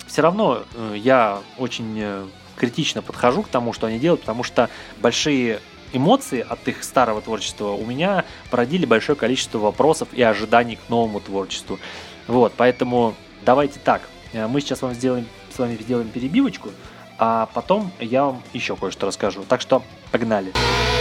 все 0.07 0.21
равно 0.21 0.63
я 0.95 1.39
очень 1.57 2.29
критично 2.55 3.01
подхожу 3.01 3.43
к 3.43 3.49
тому, 3.49 3.73
что 3.73 3.87
они 3.87 3.99
делают, 3.99 4.21
потому 4.21 4.43
что 4.43 4.69
большие 5.01 5.59
эмоции 5.91 6.45
от 6.47 6.67
их 6.67 6.83
старого 6.83 7.21
творчества 7.21 7.69
у 7.69 7.85
меня 7.85 8.25
породили 8.49 8.85
большое 8.85 9.17
количество 9.17 9.59
вопросов 9.59 10.07
и 10.13 10.21
ожиданий 10.21 10.77
к 10.77 10.89
новому 10.89 11.19
творчеству. 11.19 11.79
Вот, 12.27 12.53
поэтому 12.55 13.15
давайте 13.45 13.79
так. 13.79 14.01
Э, 14.33 14.47
мы 14.47 14.61
сейчас 14.61 14.81
вам 14.81 14.93
сделаем, 14.93 15.27
с 15.53 15.59
вами 15.59 15.75
сделаем 15.75 16.09
перебивочку, 16.09 16.69
а 17.17 17.47
потом 17.53 17.91
я 17.99 18.25
вам 18.25 18.43
еще 18.53 18.75
кое-что 18.75 19.07
расскажу. 19.07 19.43
Так 19.47 19.61
что 19.61 19.83
погнали. 20.11 20.51
Погнали. 20.51 20.92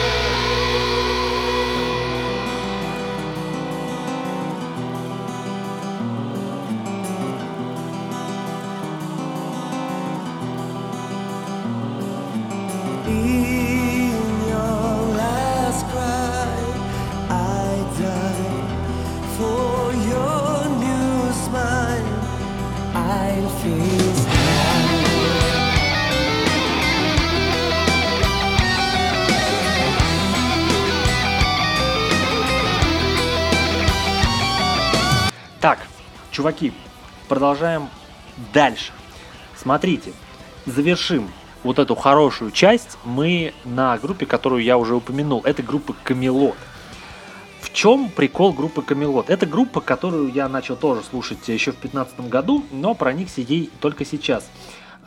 Продолжаем 37.43 37.89
дальше. 38.55 38.93
Смотрите, 39.57 40.13
завершим 40.65 41.29
вот 41.65 41.81
эту 41.81 41.97
хорошую 41.97 42.53
часть 42.53 42.97
мы 43.05 43.53
на 43.65 43.99
группе, 43.99 44.27
которую 44.27 44.63
я 44.63 44.79
уже 44.79 44.95
упомянул. 44.95 45.41
Это 45.45 45.61
группа 45.61 45.93
Камелот. 46.05 46.55
В 47.61 47.73
чем 47.73 48.11
прикол 48.11 48.53
группы 48.53 48.81
Камелот? 48.83 49.29
Это 49.29 49.45
группа, 49.45 49.81
которую 49.81 50.33
я 50.33 50.49
начал 50.49 50.77
тоже 50.77 51.03
слушать 51.03 51.49
еще 51.49 51.73
в 51.73 51.81
2015 51.81 52.31
году, 52.31 52.65
но 52.71 52.95
проникся 52.95 53.41
ей 53.41 53.71
только 53.81 54.05
сейчас. 54.05 54.49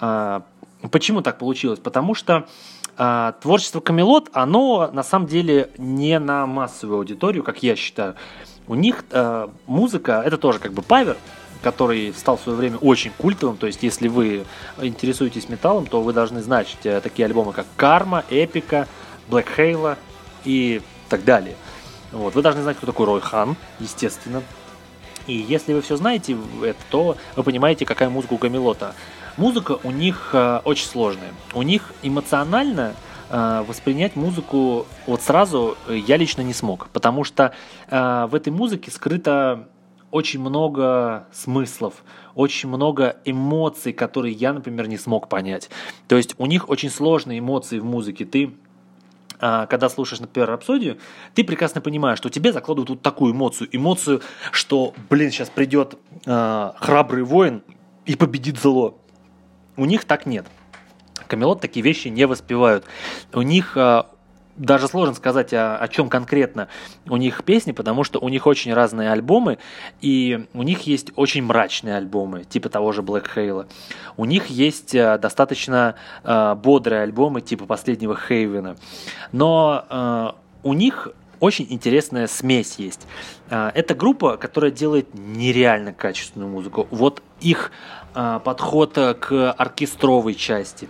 А, 0.02 0.43
почему 0.91 1.21
так 1.21 1.38
получилось? 1.38 1.80
Потому 1.80 2.15
что 2.15 2.50
а, 2.98 3.32
творчество 3.41 3.80
Камелот, 3.80 4.30
оно 4.34 4.91
на 4.91 5.04
самом 5.04 5.28
деле 5.28 5.69
не 5.78 6.19
на 6.19 6.45
массовую 6.45 6.98
аудиторию, 6.98 7.43
как 7.43 7.63
я 7.63 7.78
считаю. 7.78 8.15
У 8.67 8.76
них 8.76 9.06
а, 9.12 9.50
музыка, 9.67 10.21
это 10.26 10.38
тоже 10.38 10.60
как 10.60 10.74
бы 10.74 10.82
павер, 10.82 11.15
который 11.61 12.13
стал 12.13 12.37
в 12.37 12.41
свое 12.41 12.57
время 12.57 12.77
очень 12.77 13.11
культовым. 13.17 13.57
То 13.57 13.67
есть, 13.67 13.83
если 13.83 14.07
вы 14.07 14.45
интересуетесь 14.81 15.49
металлом, 15.49 15.87
то 15.87 16.01
вы 16.01 16.13
должны 16.13 16.41
знать 16.41 16.77
э, 16.83 17.01
такие 17.01 17.25
альбомы, 17.25 17.53
как 17.53 17.65
Карма, 17.75 18.23
Эпика, 18.29 18.87
Black 19.29 19.47
Halo 19.57 19.97
и 20.43 20.81
так 21.09 21.23
далее. 21.23 21.55
Вот. 22.11 22.35
Вы 22.35 22.41
должны 22.41 22.61
знать, 22.61 22.77
кто 22.77 22.85
такой 22.85 23.05
Рой 23.05 23.21
Хан, 23.21 23.55
естественно. 23.79 24.41
И 25.27 25.33
если 25.33 25.73
вы 25.73 25.81
все 25.81 25.97
знаете, 25.97 26.37
то 26.89 27.17
вы 27.35 27.43
понимаете, 27.43 27.85
какая 27.85 28.09
музыка 28.09 28.33
у 28.33 28.37
Камелота. 28.37 28.93
Музыка 29.37 29.79
у 29.83 29.91
них 29.91 30.29
э, 30.33 30.61
очень 30.63 30.85
сложная. 30.85 31.33
У 31.53 31.61
них 31.61 31.93
эмоционально 32.03 32.93
э, 33.29 33.65
воспринять 33.67 34.15
музыку 34.15 34.85
вот 35.07 35.21
сразу 35.21 35.77
я 35.89 36.15
лично 36.17 36.41
не 36.41 36.53
смог, 36.53 36.87
потому 36.93 37.23
что 37.23 37.53
э, 37.89 38.27
в 38.29 38.35
этой 38.35 38.53
музыке 38.53 38.91
скрыто 38.91 39.67
очень 40.15 40.39
много 40.39 41.28
смыслов, 41.34 42.06
очень 42.36 42.69
много 42.69 43.17
эмоций, 43.25 43.91
которые 43.91 44.34
я, 44.34 44.54
например, 44.54 44.88
не 44.88 44.97
смог 44.97 45.28
понять. 45.28 45.69
То 46.08 46.15
есть 46.15 46.36
у 46.38 46.45
них 46.45 46.69
очень 46.69 46.89
сложные 46.89 47.39
эмоции 47.39 47.80
в 47.80 47.84
музыке. 47.84 48.23
Ты 48.23 48.54
а, 49.41 49.65
когда 49.65 49.89
слушаешь, 49.89 50.21
например, 50.21 50.47
рапсодию, 50.47 50.99
ты 51.34 51.43
прекрасно 51.43 51.82
понимаешь, 51.82 52.17
что 52.17 52.30
тебе 52.30 52.54
закладывают 52.54 52.91
вот 52.91 53.01
такую 53.01 53.34
эмоцию. 53.34 53.67
Эмоцию, 53.73 54.21
что, 54.51 54.93
блин, 55.10 55.32
сейчас 55.32 55.49
придет 55.49 55.95
э, 56.25 56.71
храбрый 56.78 57.23
воин 57.23 57.62
и 58.06 58.15
победит 58.15 58.58
зло. 58.58 58.97
У 59.75 59.84
них 59.84 60.06
так 60.06 60.25
нет. 60.25 60.45
Камелот 61.28 61.60
такие 61.60 61.84
вещи 61.84 62.08
не 62.08 62.25
воспевают. 62.25 62.86
У 63.34 63.41
них 63.41 63.75
э, 63.75 64.04
даже 64.55 64.87
сложно 64.87 65.15
сказать, 65.15 65.53
о, 65.53 65.77
о 65.77 65.87
чем 65.87 66.09
конкретно 66.09 66.67
у 67.07 67.17
них 67.17 67.43
песни, 67.43 67.71
потому 67.71 68.03
что 68.03 68.19
у 68.19 68.29
них 68.29 68.47
очень 68.47 68.73
разные 68.73 69.11
альбомы, 69.11 69.57
и 70.01 70.45
у 70.53 70.63
них 70.63 70.81
есть 70.81 71.11
очень 71.15 71.43
мрачные 71.43 71.97
альбомы, 71.97 72.43
типа 72.43 72.69
того 72.69 72.91
же 72.91 73.01
Black 73.01 73.27
Halo. 73.35 73.67
У 74.17 74.25
них 74.25 74.47
есть 74.47 74.95
э, 74.95 75.17
достаточно 75.17 75.95
э, 76.23 76.55
бодрые 76.55 77.01
альбомы, 77.01 77.41
типа 77.41 77.65
последнего 77.65 78.15
Хейвена. 78.15 78.77
Но 79.31 79.85
э, 79.89 80.31
у 80.63 80.73
них 80.73 81.09
очень 81.39 81.67
интересная 81.69 82.27
смесь 82.27 82.75
есть. 82.77 83.07
Э, 83.49 83.71
это 83.73 83.93
группа, 83.93 84.37
которая 84.37 84.71
делает 84.71 85.13
нереально 85.13 85.93
качественную 85.93 86.49
музыку. 86.49 86.87
Вот 86.91 87.21
их 87.41 87.71
э, 88.13 88.39
подход 88.43 88.93
к 88.93 89.51
оркестровой 89.51 90.35
части, 90.35 90.87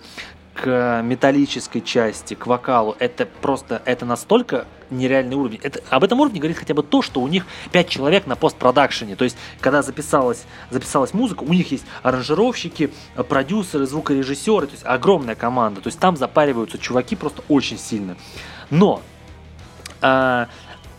к 0.56 1.02
металлической 1.04 1.82
части, 1.82 2.34
к 2.34 2.48
вокалу, 2.48 2.96
это 3.00 3.26
просто, 3.26 3.82
это 3.86 4.06
настолько 4.06 4.66
нереальный 4.90 5.36
уровень. 5.36 5.60
Это, 5.62 5.82
об 5.90 6.04
этом 6.04 6.20
уровне 6.22 6.40
говорит 6.40 6.58
хотя 6.58 6.74
бы 6.74 6.82
то, 6.82 7.02
что 7.02 7.20
у 7.20 7.28
них 7.28 7.46
5 7.72 7.90
человек 7.90 8.26
на 8.26 8.36
постпродакшене. 8.36 9.16
То 9.16 9.26
есть, 9.26 9.38
когда 9.60 9.82
записалась, 9.82 10.46
записалась 10.70 11.14
музыка, 11.14 11.44
у 11.44 11.54
них 11.54 11.72
есть 11.72 11.86
аранжировщики, 12.04 12.92
продюсеры, 13.28 13.86
звукорежиссеры, 13.86 14.68
то 14.68 14.74
есть 14.74 14.86
огромная 14.86 15.36
команда. 15.36 15.82
То 15.82 15.88
есть 15.88 16.00
там 16.00 16.16
запариваются 16.16 16.78
чуваки 16.78 17.16
просто 17.16 17.44
очень 17.50 17.78
сильно. 17.78 18.16
Но 18.70 19.02
э, 20.02 20.46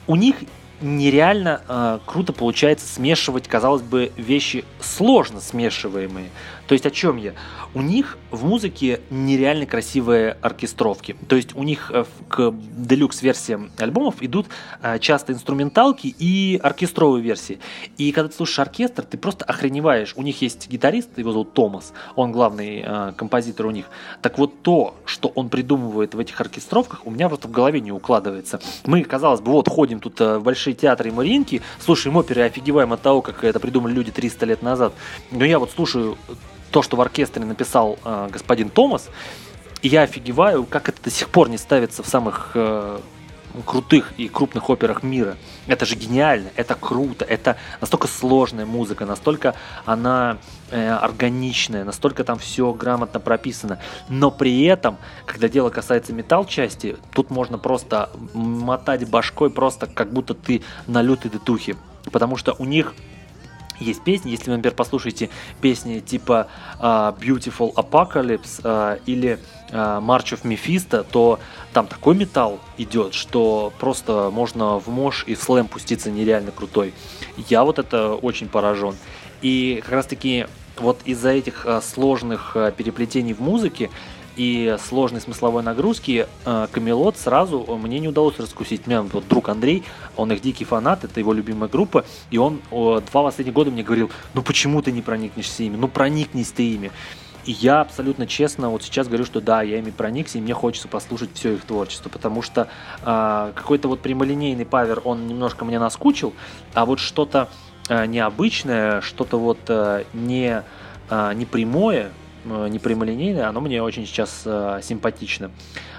у 0.07 0.17
них 0.17 0.37
нереально 0.81 1.63
э, 1.67 1.99
круто 2.05 2.33
получается 2.33 2.87
смешивать, 2.87 3.49
казалось 3.49 3.83
бы, 3.83 4.13
вещи 4.17 4.65
сложно 4.81 5.41
смешиваемые. 5.41 6.31
То 6.67 6.73
есть 6.73 6.87
о 6.87 6.91
чем 6.91 7.17
я? 7.17 7.33
У 7.75 7.83
них 7.83 8.19
в 8.31 8.45
музыке 8.45 9.01
нереально 9.11 9.67
красивые 9.67 10.37
оркестровки. 10.43 11.17
То 11.29 11.37
есть 11.37 11.55
у 11.55 11.63
них 11.63 11.91
э, 11.93 12.05
к 12.29 12.53
делюкс-версиям 12.53 13.71
альбомов 13.79 14.23
идут 14.23 14.47
э, 14.83 14.99
часто 14.99 15.33
инструменталки 15.33 16.15
и 16.19 16.59
оркестровые 16.63 17.23
версии. 17.23 17.61
И 17.99 18.11
когда 18.13 18.29
ты 18.29 18.37
слушаешь 18.37 18.59
оркестр, 18.61 19.05
ты 19.05 19.17
просто 19.17 19.45
охреневаешь. 19.45 20.15
У 20.17 20.23
них 20.23 20.41
есть 20.43 20.69
гитарист, 20.69 21.17
его 21.19 21.33
зовут 21.33 21.55
Томас, 21.55 21.93
он 22.17 22.33
главный 22.33 22.83
э, 22.85 23.13
композитор 23.17 23.67
у 23.67 23.71
них. 23.71 23.87
Так 24.23 24.39
вот 24.39 24.63
то, 24.63 24.95
что 25.05 25.29
он 25.29 25.49
придумывает 25.49 26.15
в 26.15 26.19
этих 26.19 26.41
оркестровках, 26.41 27.07
у 27.07 27.11
меня 27.11 27.29
просто 27.29 27.49
в 27.49 27.53
голове 27.53 27.81
не 27.81 27.93
укладывается. 27.93 28.61
Мы, 28.85 29.05
казалось 29.05 29.41
бы, 29.41 29.53
вот 29.53 29.69
ходим 29.69 30.01
тут 30.01 30.19
в 30.19 30.41
большие 30.41 30.75
театры 30.75 31.11
и 31.11 31.13
маринки, 31.13 31.63
слушаем 31.79 32.17
оперы 32.17 32.43
и 32.43 32.45
офигеваем 32.45 32.93
от 32.93 33.03
того, 33.03 33.23
как 33.23 33.45
это 33.45 33.61
придумали 33.61 33.93
люди 33.93 34.11
300 34.11 34.47
лет 34.47 34.63
назад. 34.63 34.93
Но 35.31 35.45
я 35.45 35.59
вот 35.59 35.71
слушаю 35.71 36.17
то, 36.71 36.83
что 36.83 36.97
в 36.97 37.01
оркестре 37.01 37.45
написал 37.45 37.99
э, 38.05 38.29
господин 38.31 38.71
Томас, 38.71 39.09
и 39.83 39.89
я 39.89 40.03
офигеваю, 40.03 40.65
как 40.65 40.89
это 40.89 41.03
до 41.03 41.11
сих 41.11 41.29
пор 41.29 41.49
не 41.49 41.59
ставится 41.59 42.03
в 42.03 42.09
самых 42.09 42.53
э, 42.55 42.99
крутых 43.65 44.13
и 44.17 44.29
крупных 44.29 44.69
операх 44.69 45.03
мира. 45.03 45.37
Это 45.67 45.87
же 45.87 45.95
гениально, 45.95 46.51
это 46.57 46.75
круто, 46.75 47.25
это 47.25 47.57
настолько 47.81 48.07
сложная 48.07 48.67
музыка, 48.67 49.07
настолько 49.07 49.55
она 49.85 50.39
э, 50.71 50.91
органичная, 50.91 51.85
настолько 51.85 52.25
там 52.25 52.39
все 52.39 52.73
грамотно 52.73 53.21
прописано. 53.21 53.79
Но 54.09 54.31
при 54.31 54.65
этом, 54.65 54.99
когда 55.25 55.49
дело 55.49 55.71
касается 55.71 56.13
металл 56.13 56.47
части, 56.47 56.97
тут 57.13 57.31
можно 57.31 57.59
просто 57.59 58.11
мотать 58.35 59.09
башкой, 59.09 59.51
просто 59.51 59.87
как 59.87 60.13
будто 60.13 60.35
ты 60.35 60.63
на 60.87 61.03
лютой 61.03 61.31
детухе. 61.31 61.77
Потому 62.11 62.37
что 62.37 62.55
у 62.59 62.65
них 62.65 62.95
есть 63.81 64.03
песни, 64.03 64.31
если 64.31 64.51
вы, 64.51 64.57
например, 64.57 64.75
послушаете 64.75 65.31
песни 65.61 66.01
типа 66.01 66.49
uh, 66.81 67.19
Beautiful 67.19 67.75
Apocalypse 67.75 68.63
uh, 68.63 69.01
или 69.07 69.39
uh, 69.71 70.01
March 70.01 70.33
of 70.33 70.43
Mephisto, 70.43 71.05
то 71.11 71.39
там 71.73 71.87
такой 71.87 72.15
металл 72.15 72.61
идет, 72.79 73.15
что 73.15 73.73
просто 73.79 74.31
можно 74.33 74.79
в 74.79 74.89
мож 74.89 75.25
и 75.27 75.35
в 75.35 75.43
слэм 75.43 75.69
пуститься 75.69 76.11
нереально 76.11 76.53
крутой. 76.53 76.95
Я 77.49 77.65
вот 77.65 77.79
это 77.79 78.15
очень 78.15 78.49
поражен. 78.49 78.95
И 79.43 79.81
как 79.83 79.93
раз 79.93 80.07
таки 80.07 80.47
вот 80.79 81.01
из-за 81.05 81.31
этих 81.31 81.67
сложных 81.83 82.57
переплетений 82.77 83.33
в 83.33 83.41
музыке 83.41 83.91
и 84.37 84.77
сложной 84.79 85.21
смысловой 85.21 85.63
нагрузки 85.63 86.27
э, 86.45 86.67
Камелот 86.71 87.17
сразу 87.17 87.61
мне 87.83 87.99
не 87.99 88.09
удалось 88.09 88.39
раскусить. 88.39 88.83
У 88.87 88.91
меня 88.91 89.03
вот 89.03 89.27
друг 89.29 89.49
Андрей, 89.49 89.83
он 90.17 90.31
их 90.33 90.43
дикий 90.43 90.65
фанат, 90.65 91.05
это 91.05 91.19
его 91.21 91.33
любимая 91.33 91.69
группа, 91.69 92.05
и 92.31 92.39
он 92.39 92.61
два 92.71 93.01
последних 93.23 93.55
года 93.55 93.71
мне 93.71 93.83
говорил, 93.83 94.11
ну 94.35 94.43
почему 94.43 94.83
ты 94.83 94.93
не 94.93 95.03
проникнешься 95.03 95.63
ими, 95.63 95.77
ну 95.77 95.89
проникнись 95.89 96.53
ты 96.53 96.75
ими. 96.75 96.93
И 97.47 97.53
я 97.53 97.81
абсолютно 97.81 98.27
честно 98.27 98.71
вот 98.71 98.83
сейчас 98.83 99.07
говорю, 99.07 99.25
что 99.25 99.41
да, 99.41 99.63
я 99.63 99.79
ими 99.79 99.91
проникся, 99.91 100.39
и 100.39 100.41
мне 100.41 100.53
хочется 100.53 100.89
послушать 100.89 101.31
все 101.35 101.55
их 101.55 101.65
творчество, 101.65 102.09
потому 102.09 102.43
что 102.43 102.69
э, 103.03 103.53
какой-то 103.55 103.89
вот 103.89 104.01
прямолинейный 104.01 104.67
павер, 104.67 105.01
он 105.05 105.29
немножко 105.29 105.65
мне 105.65 105.79
наскучил, 105.79 106.35
а 106.75 106.85
вот 106.85 106.99
что-то 106.99 107.49
э, 107.89 108.07
необычное, 108.07 109.01
что-то 109.01 109.39
вот 109.39 109.61
э, 109.69 110.05
не, 110.13 110.65
э, 111.09 111.33
не 111.35 111.47
прямое, 111.47 112.11
э, 112.49 112.69
не 112.69 112.79
прямолинейное, 112.79 113.49
оно 113.49 113.61
мне 113.61 113.83
очень 113.83 114.07
сейчас 114.07 114.43
э, 114.45 114.81
симпатично. 114.83 115.51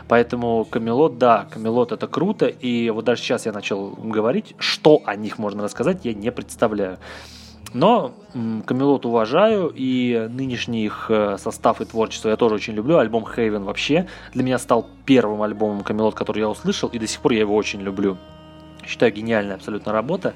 Поэтому 0.07 0.65
Камелот, 0.65 1.17
да, 1.17 1.47
Камелот 1.51 1.91
это 1.91 2.07
круто, 2.07 2.47
и 2.47 2.89
вот 2.89 3.05
даже 3.05 3.21
сейчас 3.21 3.45
я 3.45 3.51
начал 3.51 3.91
говорить, 3.91 4.55
что 4.57 5.01
о 5.05 5.15
них 5.15 5.37
можно 5.37 5.63
рассказать, 5.63 6.05
я 6.05 6.13
не 6.13 6.31
представляю. 6.31 6.97
Но 7.73 8.13
Камелот 8.65 9.05
уважаю, 9.05 9.71
и 9.75 10.27
нынешний 10.29 10.85
их 10.85 11.07
э, 11.09 11.37
состав 11.37 11.81
и 11.81 11.85
творчество 11.85 12.29
я 12.29 12.37
тоже 12.37 12.55
очень 12.55 12.73
люблю. 12.73 12.97
Альбом 12.97 13.25
Хейвен 13.25 13.63
вообще 13.63 14.07
для 14.33 14.43
меня 14.43 14.57
стал 14.57 14.87
первым 15.05 15.41
альбомом 15.41 15.83
Камелот, 15.83 16.15
который 16.15 16.39
я 16.39 16.49
услышал, 16.49 16.89
и 16.89 16.99
до 16.99 17.07
сих 17.07 17.19
пор 17.19 17.33
я 17.33 17.41
его 17.41 17.55
очень 17.55 17.81
люблю. 17.81 18.17
Считаю, 18.85 19.11
гениальная 19.11 19.55
абсолютно 19.55 19.91
работа 19.91 20.33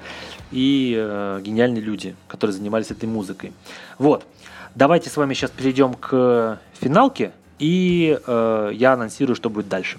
и 0.50 0.94
э, 0.94 1.40
гениальные 1.42 1.80
люди, 1.80 2.14
которые 2.28 2.54
занимались 2.54 2.90
этой 2.90 3.08
музыкой. 3.08 3.54
Вот, 3.98 4.26
давайте 4.74 5.10
с 5.10 5.16
вами 5.16 5.34
сейчас 5.34 5.50
перейдем 5.50 5.94
к 5.94 6.58
финалке, 6.80 7.32
и 7.58 8.18
э, 8.26 8.70
я 8.74 8.92
анонсирую, 8.94 9.36
что 9.36 9.50
будет 9.50 9.68
дальше. 9.68 9.98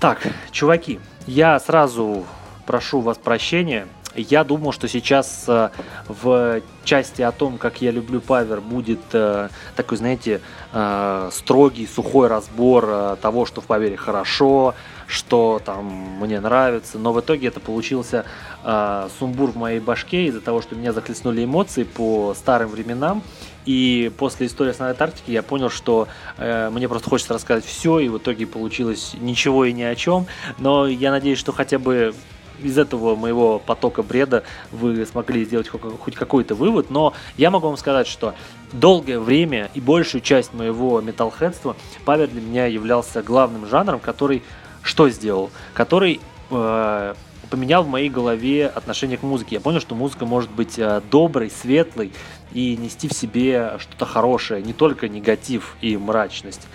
Так, 0.00 0.20
чуваки, 0.52 1.00
я 1.26 1.58
сразу 1.58 2.24
прошу 2.66 3.00
вас 3.00 3.18
прощения. 3.18 3.88
Я 4.14 4.44
думал, 4.44 4.72
что 4.72 4.86
сейчас 4.86 5.44
э, 5.48 5.70
в 6.06 6.62
части 6.84 7.22
о 7.22 7.32
том, 7.32 7.58
как 7.58 7.82
я 7.82 7.90
люблю 7.90 8.20
Павер, 8.20 8.60
будет 8.60 9.00
э, 9.12 9.48
такой, 9.74 9.98
знаете, 9.98 10.40
э, 10.72 11.30
строгий, 11.32 11.86
сухой 11.86 12.28
разбор 12.28 12.84
э, 12.88 13.16
того, 13.20 13.44
что 13.44 13.60
в 13.60 13.64
Павере 13.66 13.96
хорошо, 13.96 14.74
что 15.08 15.60
там 15.64 15.86
мне 16.20 16.38
нравится. 16.40 16.98
Но 16.98 17.12
в 17.12 17.20
итоге 17.20 17.48
это 17.48 17.58
получился 17.58 18.24
э, 18.64 19.08
сумбур 19.18 19.50
в 19.50 19.56
моей 19.56 19.80
башке 19.80 20.26
из-за 20.26 20.40
того, 20.40 20.62
что 20.62 20.76
меня 20.76 20.92
захлестнули 20.92 21.44
эмоции 21.44 21.82
по 21.82 22.34
старым 22.34 22.70
временам. 22.70 23.22
И 23.66 24.10
после 24.16 24.46
истории 24.46 24.72
с 24.72 24.80
Антарктики 24.80 25.30
я 25.30 25.42
понял, 25.42 25.68
что 25.70 26.08
э, 26.38 26.70
мне 26.70 26.88
просто 26.88 27.10
хочется 27.10 27.34
рассказать 27.34 27.64
все, 27.64 27.98
и 27.98 28.08
в 28.08 28.18
итоге 28.18 28.46
получилось 28.46 29.12
ничего 29.20 29.64
и 29.64 29.72
ни 29.72 29.82
о 29.82 29.94
чем. 29.94 30.26
Но 30.58 30.86
я 30.86 31.10
надеюсь, 31.10 31.38
что 31.38 31.52
хотя 31.52 31.78
бы 31.78 32.14
из 32.62 32.78
этого 32.78 33.14
моего 33.14 33.58
потока 33.58 34.02
бреда 34.02 34.42
вы 34.72 35.04
смогли 35.06 35.44
сделать 35.44 35.68
хоть 35.68 36.14
какой-то 36.14 36.54
вывод, 36.54 36.90
но 36.90 37.14
я 37.36 37.50
могу 37.50 37.68
вам 37.68 37.76
сказать, 37.76 38.06
что 38.06 38.34
долгое 38.72 39.18
время 39.18 39.70
и 39.74 39.80
большую 39.80 40.20
часть 40.20 40.52
моего 40.54 41.00
металлхедства 41.00 41.76
павер 42.04 42.28
для 42.28 42.40
меня 42.40 42.66
являлся 42.66 43.22
главным 43.22 43.66
жанром, 43.66 44.00
который 44.00 44.42
что 44.82 45.08
сделал? 45.10 45.50
Который 45.74 46.20
э, 46.50 47.14
поменял 47.50 47.82
в 47.82 47.88
моей 47.88 48.08
голове 48.08 48.66
отношение 48.66 49.18
к 49.18 49.22
музыке. 49.22 49.56
Я 49.56 49.60
понял, 49.60 49.80
что 49.80 49.94
музыка 49.94 50.26
может 50.26 50.50
быть 50.50 50.78
э, 50.78 51.00
доброй, 51.10 51.50
светлой 51.50 52.12
и 52.52 52.76
нести 52.76 53.08
в 53.08 53.12
себе 53.12 53.74
что-то 53.78 54.06
хорошее, 54.06 54.62
не 54.62 54.72
только 54.72 55.08
негатив 55.08 55.76
и 55.80 55.96
мрачность. 55.96 56.66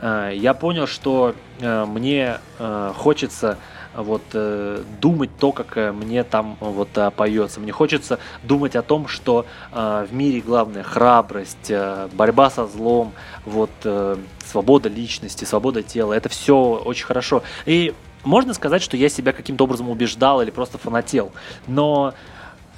Э, 0.00 0.32
я 0.34 0.54
понял, 0.54 0.86
что 0.86 1.34
э, 1.60 1.84
мне 1.84 2.38
э, 2.58 2.92
хочется 2.96 3.58
вот 3.94 4.22
э, 4.34 4.82
думать 5.00 5.30
то, 5.38 5.52
как 5.52 5.94
мне 5.94 6.22
там 6.22 6.56
вот 6.60 6.96
э, 6.96 7.10
поется. 7.10 7.60
Мне 7.60 7.72
хочется 7.72 8.18
думать 8.42 8.76
о 8.76 8.82
том, 8.82 9.08
что 9.08 9.46
э, 9.72 10.06
в 10.08 10.14
мире 10.14 10.40
главное 10.40 10.82
храбрость, 10.82 11.70
э, 11.70 12.08
борьба 12.12 12.50
со 12.50 12.66
злом, 12.66 13.12
вот 13.44 13.70
э, 13.84 14.16
свобода 14.44 14.88
личности, 14.88 15.44
свобода 15.44 15.82
тела. 15.82 16.12
Это 16.12 16.28
все 16.28 16.56
очень 16.56 17.06
хорошо. 17.06 17.42
И 17.66 17.94
можно 18.22 18.54
сказать, 18.54 18.82
что 18.82 18.96
я 18.96 19.08
себя 19.08 19.32
каким-то 19.32 19.64
образом 19.64 19.88
убеждал 19.88 20.40
или 20.42 20.50
просто 20.50 20.78
фанател. 20.78 21.32
Но 21.66 22.14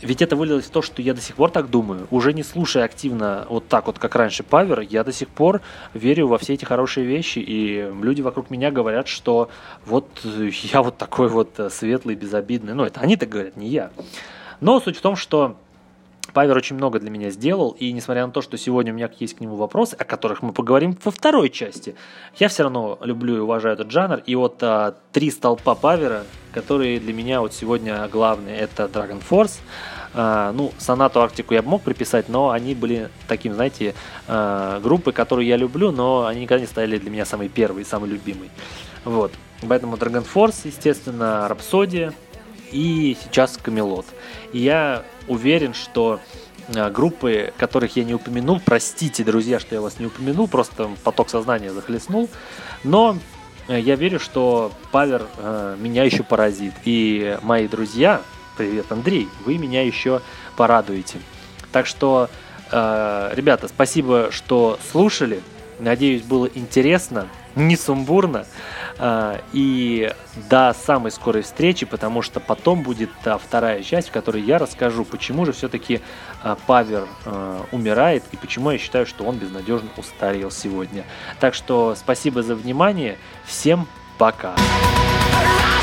ведь 0.02 0.20
это 0.20 0.36
вылилось 0.36 0.66
в 0.66 0.70
то, 0.70 0.82
что 0.82 1.00
я 1.00 1.14
до 1.14 1.20
сих 1.20 1.36
пор 1.36 1.50
так 1.50 1.70
думаю. 1.70 2.06
Уже 2.10 2.32
не 2.32 2.42
слушая 2.42 2.84
активно 2.84 3.46
вот 3.48 3.68
так 3.68 3.86
вот, 3.86 3.98
как 3.98 4.14
раньше 4.14 4.42
Павер, 4.42 4.80
я 4.80 5.04
до 5.04 5.12
сих 5.12 5.28
пор 5.28 5.60
верю 5.94 6.26
во 6.26 6.38
все 6.38 6.54
эти 6.54 6.64
хорошие 6.64 7.06
вещи. 7.06 7.38
И 7.38 7.90
люди 8.02 8.20
вокруг 8.20 8.50
меня 8.50 8.70
говорят, 8.70 9.08
что 9.08 9.48
вот 9.86 10.08
я 10.24 10.82
вот 10.82 10.98
такой 10.98 11.28
вот 11.28 11.58
светлый, 11.70 12.16
безобидный. 12.16 12.74
Ну, 12.74 12.84
это 12.84 13.00
они 13.00 13.16
так 13.16 13.28
говорят, 13.28 13.56
не 13.56 13.68
я. 13.68 13.90
Но 14.60 14.80
суть 14.80 14.96
в 14.96 15.00
том, 15.00 15.16
что 15.16 15.56
Павер 16.32 16.56
очень 16.56 16.76
много 16.76 16.98
для 16.98 17.10
меня 17.10 17.30
сделал, 17.30 17.70
и 17.78 17.92
несмотря 17.92 18.26
на 18.26 18.32
то, 18.32 18.40
что 18.42 18.56
сегодня 18.56 18.92
у 18.92 18.96
меня 18.96 19.10
есть 19.18 19.34
к 19.34 19.40
нему 19.40 19.56
вопросы, 19.56 19.94
о 19.94 20.04
которых 20.04 20.42
мы 20.42 20.52
поговорим 20.52 20.96
во 21.04 21.10
второй 21.10 21.50
части, 21.50 21.94
я 22.38 22.48
все 22.48 22.62
равно 22.62 22.98
люблю 23.02 23.36
и 23.36 23.40
уважаю 23.40 23.74
этот 23.74 23.90
жанр. 23.90 24.22
И 24.24 24.34
вот 24.34 24.62
а, 24.62 24.94
три 25.12 25.30
столпа 25.30 25.74
Павера, 25.74 26.24
которые 26.52 27.00
для 27.00 27.12
меня 27.12 27.40
вот 27.40 27.54
сегодня 27.54 28.06
главные, 28.08 28.56
это 28.56 28.84
Dragon 28.84 29.22
Force, 29.28 29.58
а, 30.14 30.52
ну, 30.52 30.72
Сонату 30.78 31.22
Арктику 31.22 31.54
я 31.54 31.62
бы 31.62 31.70
мог 31.70 31.82
приписать, 31.82 32.28
но 32.28 32.50
они 32.50 32.74
были 32.74 33.08
таким, 33.28 33.54
знаете, 33.54 33.94
а, 34.28 34.80
группы, 34.80 35.12
которые 35.12 35.48
я 35.48 35.56
люблю, 35.56 35.90
но 35.90 36.26
они 36.26 36.42
никогда 36.42 36.60
не 36.60 36.66
стали 36.66 36.98
для 36.98 37.10
меня 37.10 37.24
самые 37.24 37.48
первые, 37.48 37.84
самые 37.84 38.12
любимые. 38.12 38.50
Вот. 39.04 39.32
Поэтому 39.66 39.96
Dragon 39.96 40.26
Force, 40.32 40.60
естественно, 40.64 41.48
Рапсодия 41.48 42.12
и 42.70 43.16
сейчас 43.22 43.56
Камелот. 43.56 44.06
И 44.52 44.58
я 44.58 45.04
уверен, 45.28 45.72
что 45.72 46.20
а, 46.74 46.90
группы, 46.90 47.52
которых 47.56 47.96
я 47.96 48.04
не 48.04 48.14
упомянул, 48.14 48.60
простите, 48.64 49.24
друзья, 49.24 49.58
что 49.60 49.74
я 49.74 49.80
вас 49.80 49.98
не 49.98 50.06
упомянул, 50.06 50.46
просто 50.46 50.90
поток 51.04 51.30
сознания 51.30 51.72
захлестнул, 51.72 52.28
но 52.84 53.16
я 53.78 53.96
верю, 53.96 54.18
что 54.18 54.72
Павер 54.90 55.26
э, 55.36 55.76
меня 55.78 56.04
еще 56.04 56.22
поразит. 56.22 56.74
И 56.84 57.38
мои 57.42 57.68
друзья, 57.68 58.22
привет, 58.56 58.90
Андрей, 58.90 59.28
вы 59.44 59.58
меня 59.58 59.82
еще 59.82 60.20
порадуете. 60.56 61.18
Так 61.70 61.86
что, 61.86 62.28
э, 62.70 63.32
ребята, 63.34 63.68
спасибо, 63.68 64.28
что 64.30 64.78
слушали. 64.90 65.40
Надеюсь, 65.78 66.22
было 66.22 66.48
интересно, 66.54 67.28
не 67.54 67.76
сумбурно. 67.76 68.46
Э, 69.04 69.40
и 69.52 70.12
до 70.48 70.72
самой 70.74 71.10
скорой 71.10 71.42
встречи, 71.42 71.84
потому 71.84 72.22
что 72.22 72.38
потом 72.38 72.84
будет 72.84 73.10
вторая 73.24 73.82
часть, 73.82 74.10
в 74.10 74.12
которой 74.12 74.42
я 74.42 74.58
расскажу, 74.58 75.04
почему 75.04 75.44
же 75.44 75.52
все-таки 75.52 76.00
э, 76.44 76.56
Павер 76.68 77.08
э, 77.24 77.60
умирает 77.72 78.22
и 78.30 78.36
почему 78.36 78.70
я 78.70 78.78
считаю, 78.78 79.04
что 79.04 79.24
он 79.24 79.38
безнадежно 79.38 79.88
устарел 79.96 80.52
сегодня. 80.52 81.04
Так 81.40 81.54
что 81.54 81.96
спасибо 81.96 82.44
за 82.44 82.54
внимание. 82.54 83.18
Всем 83.44 83.88
пока. 84.18 84.52
Пока. 84.52 85.81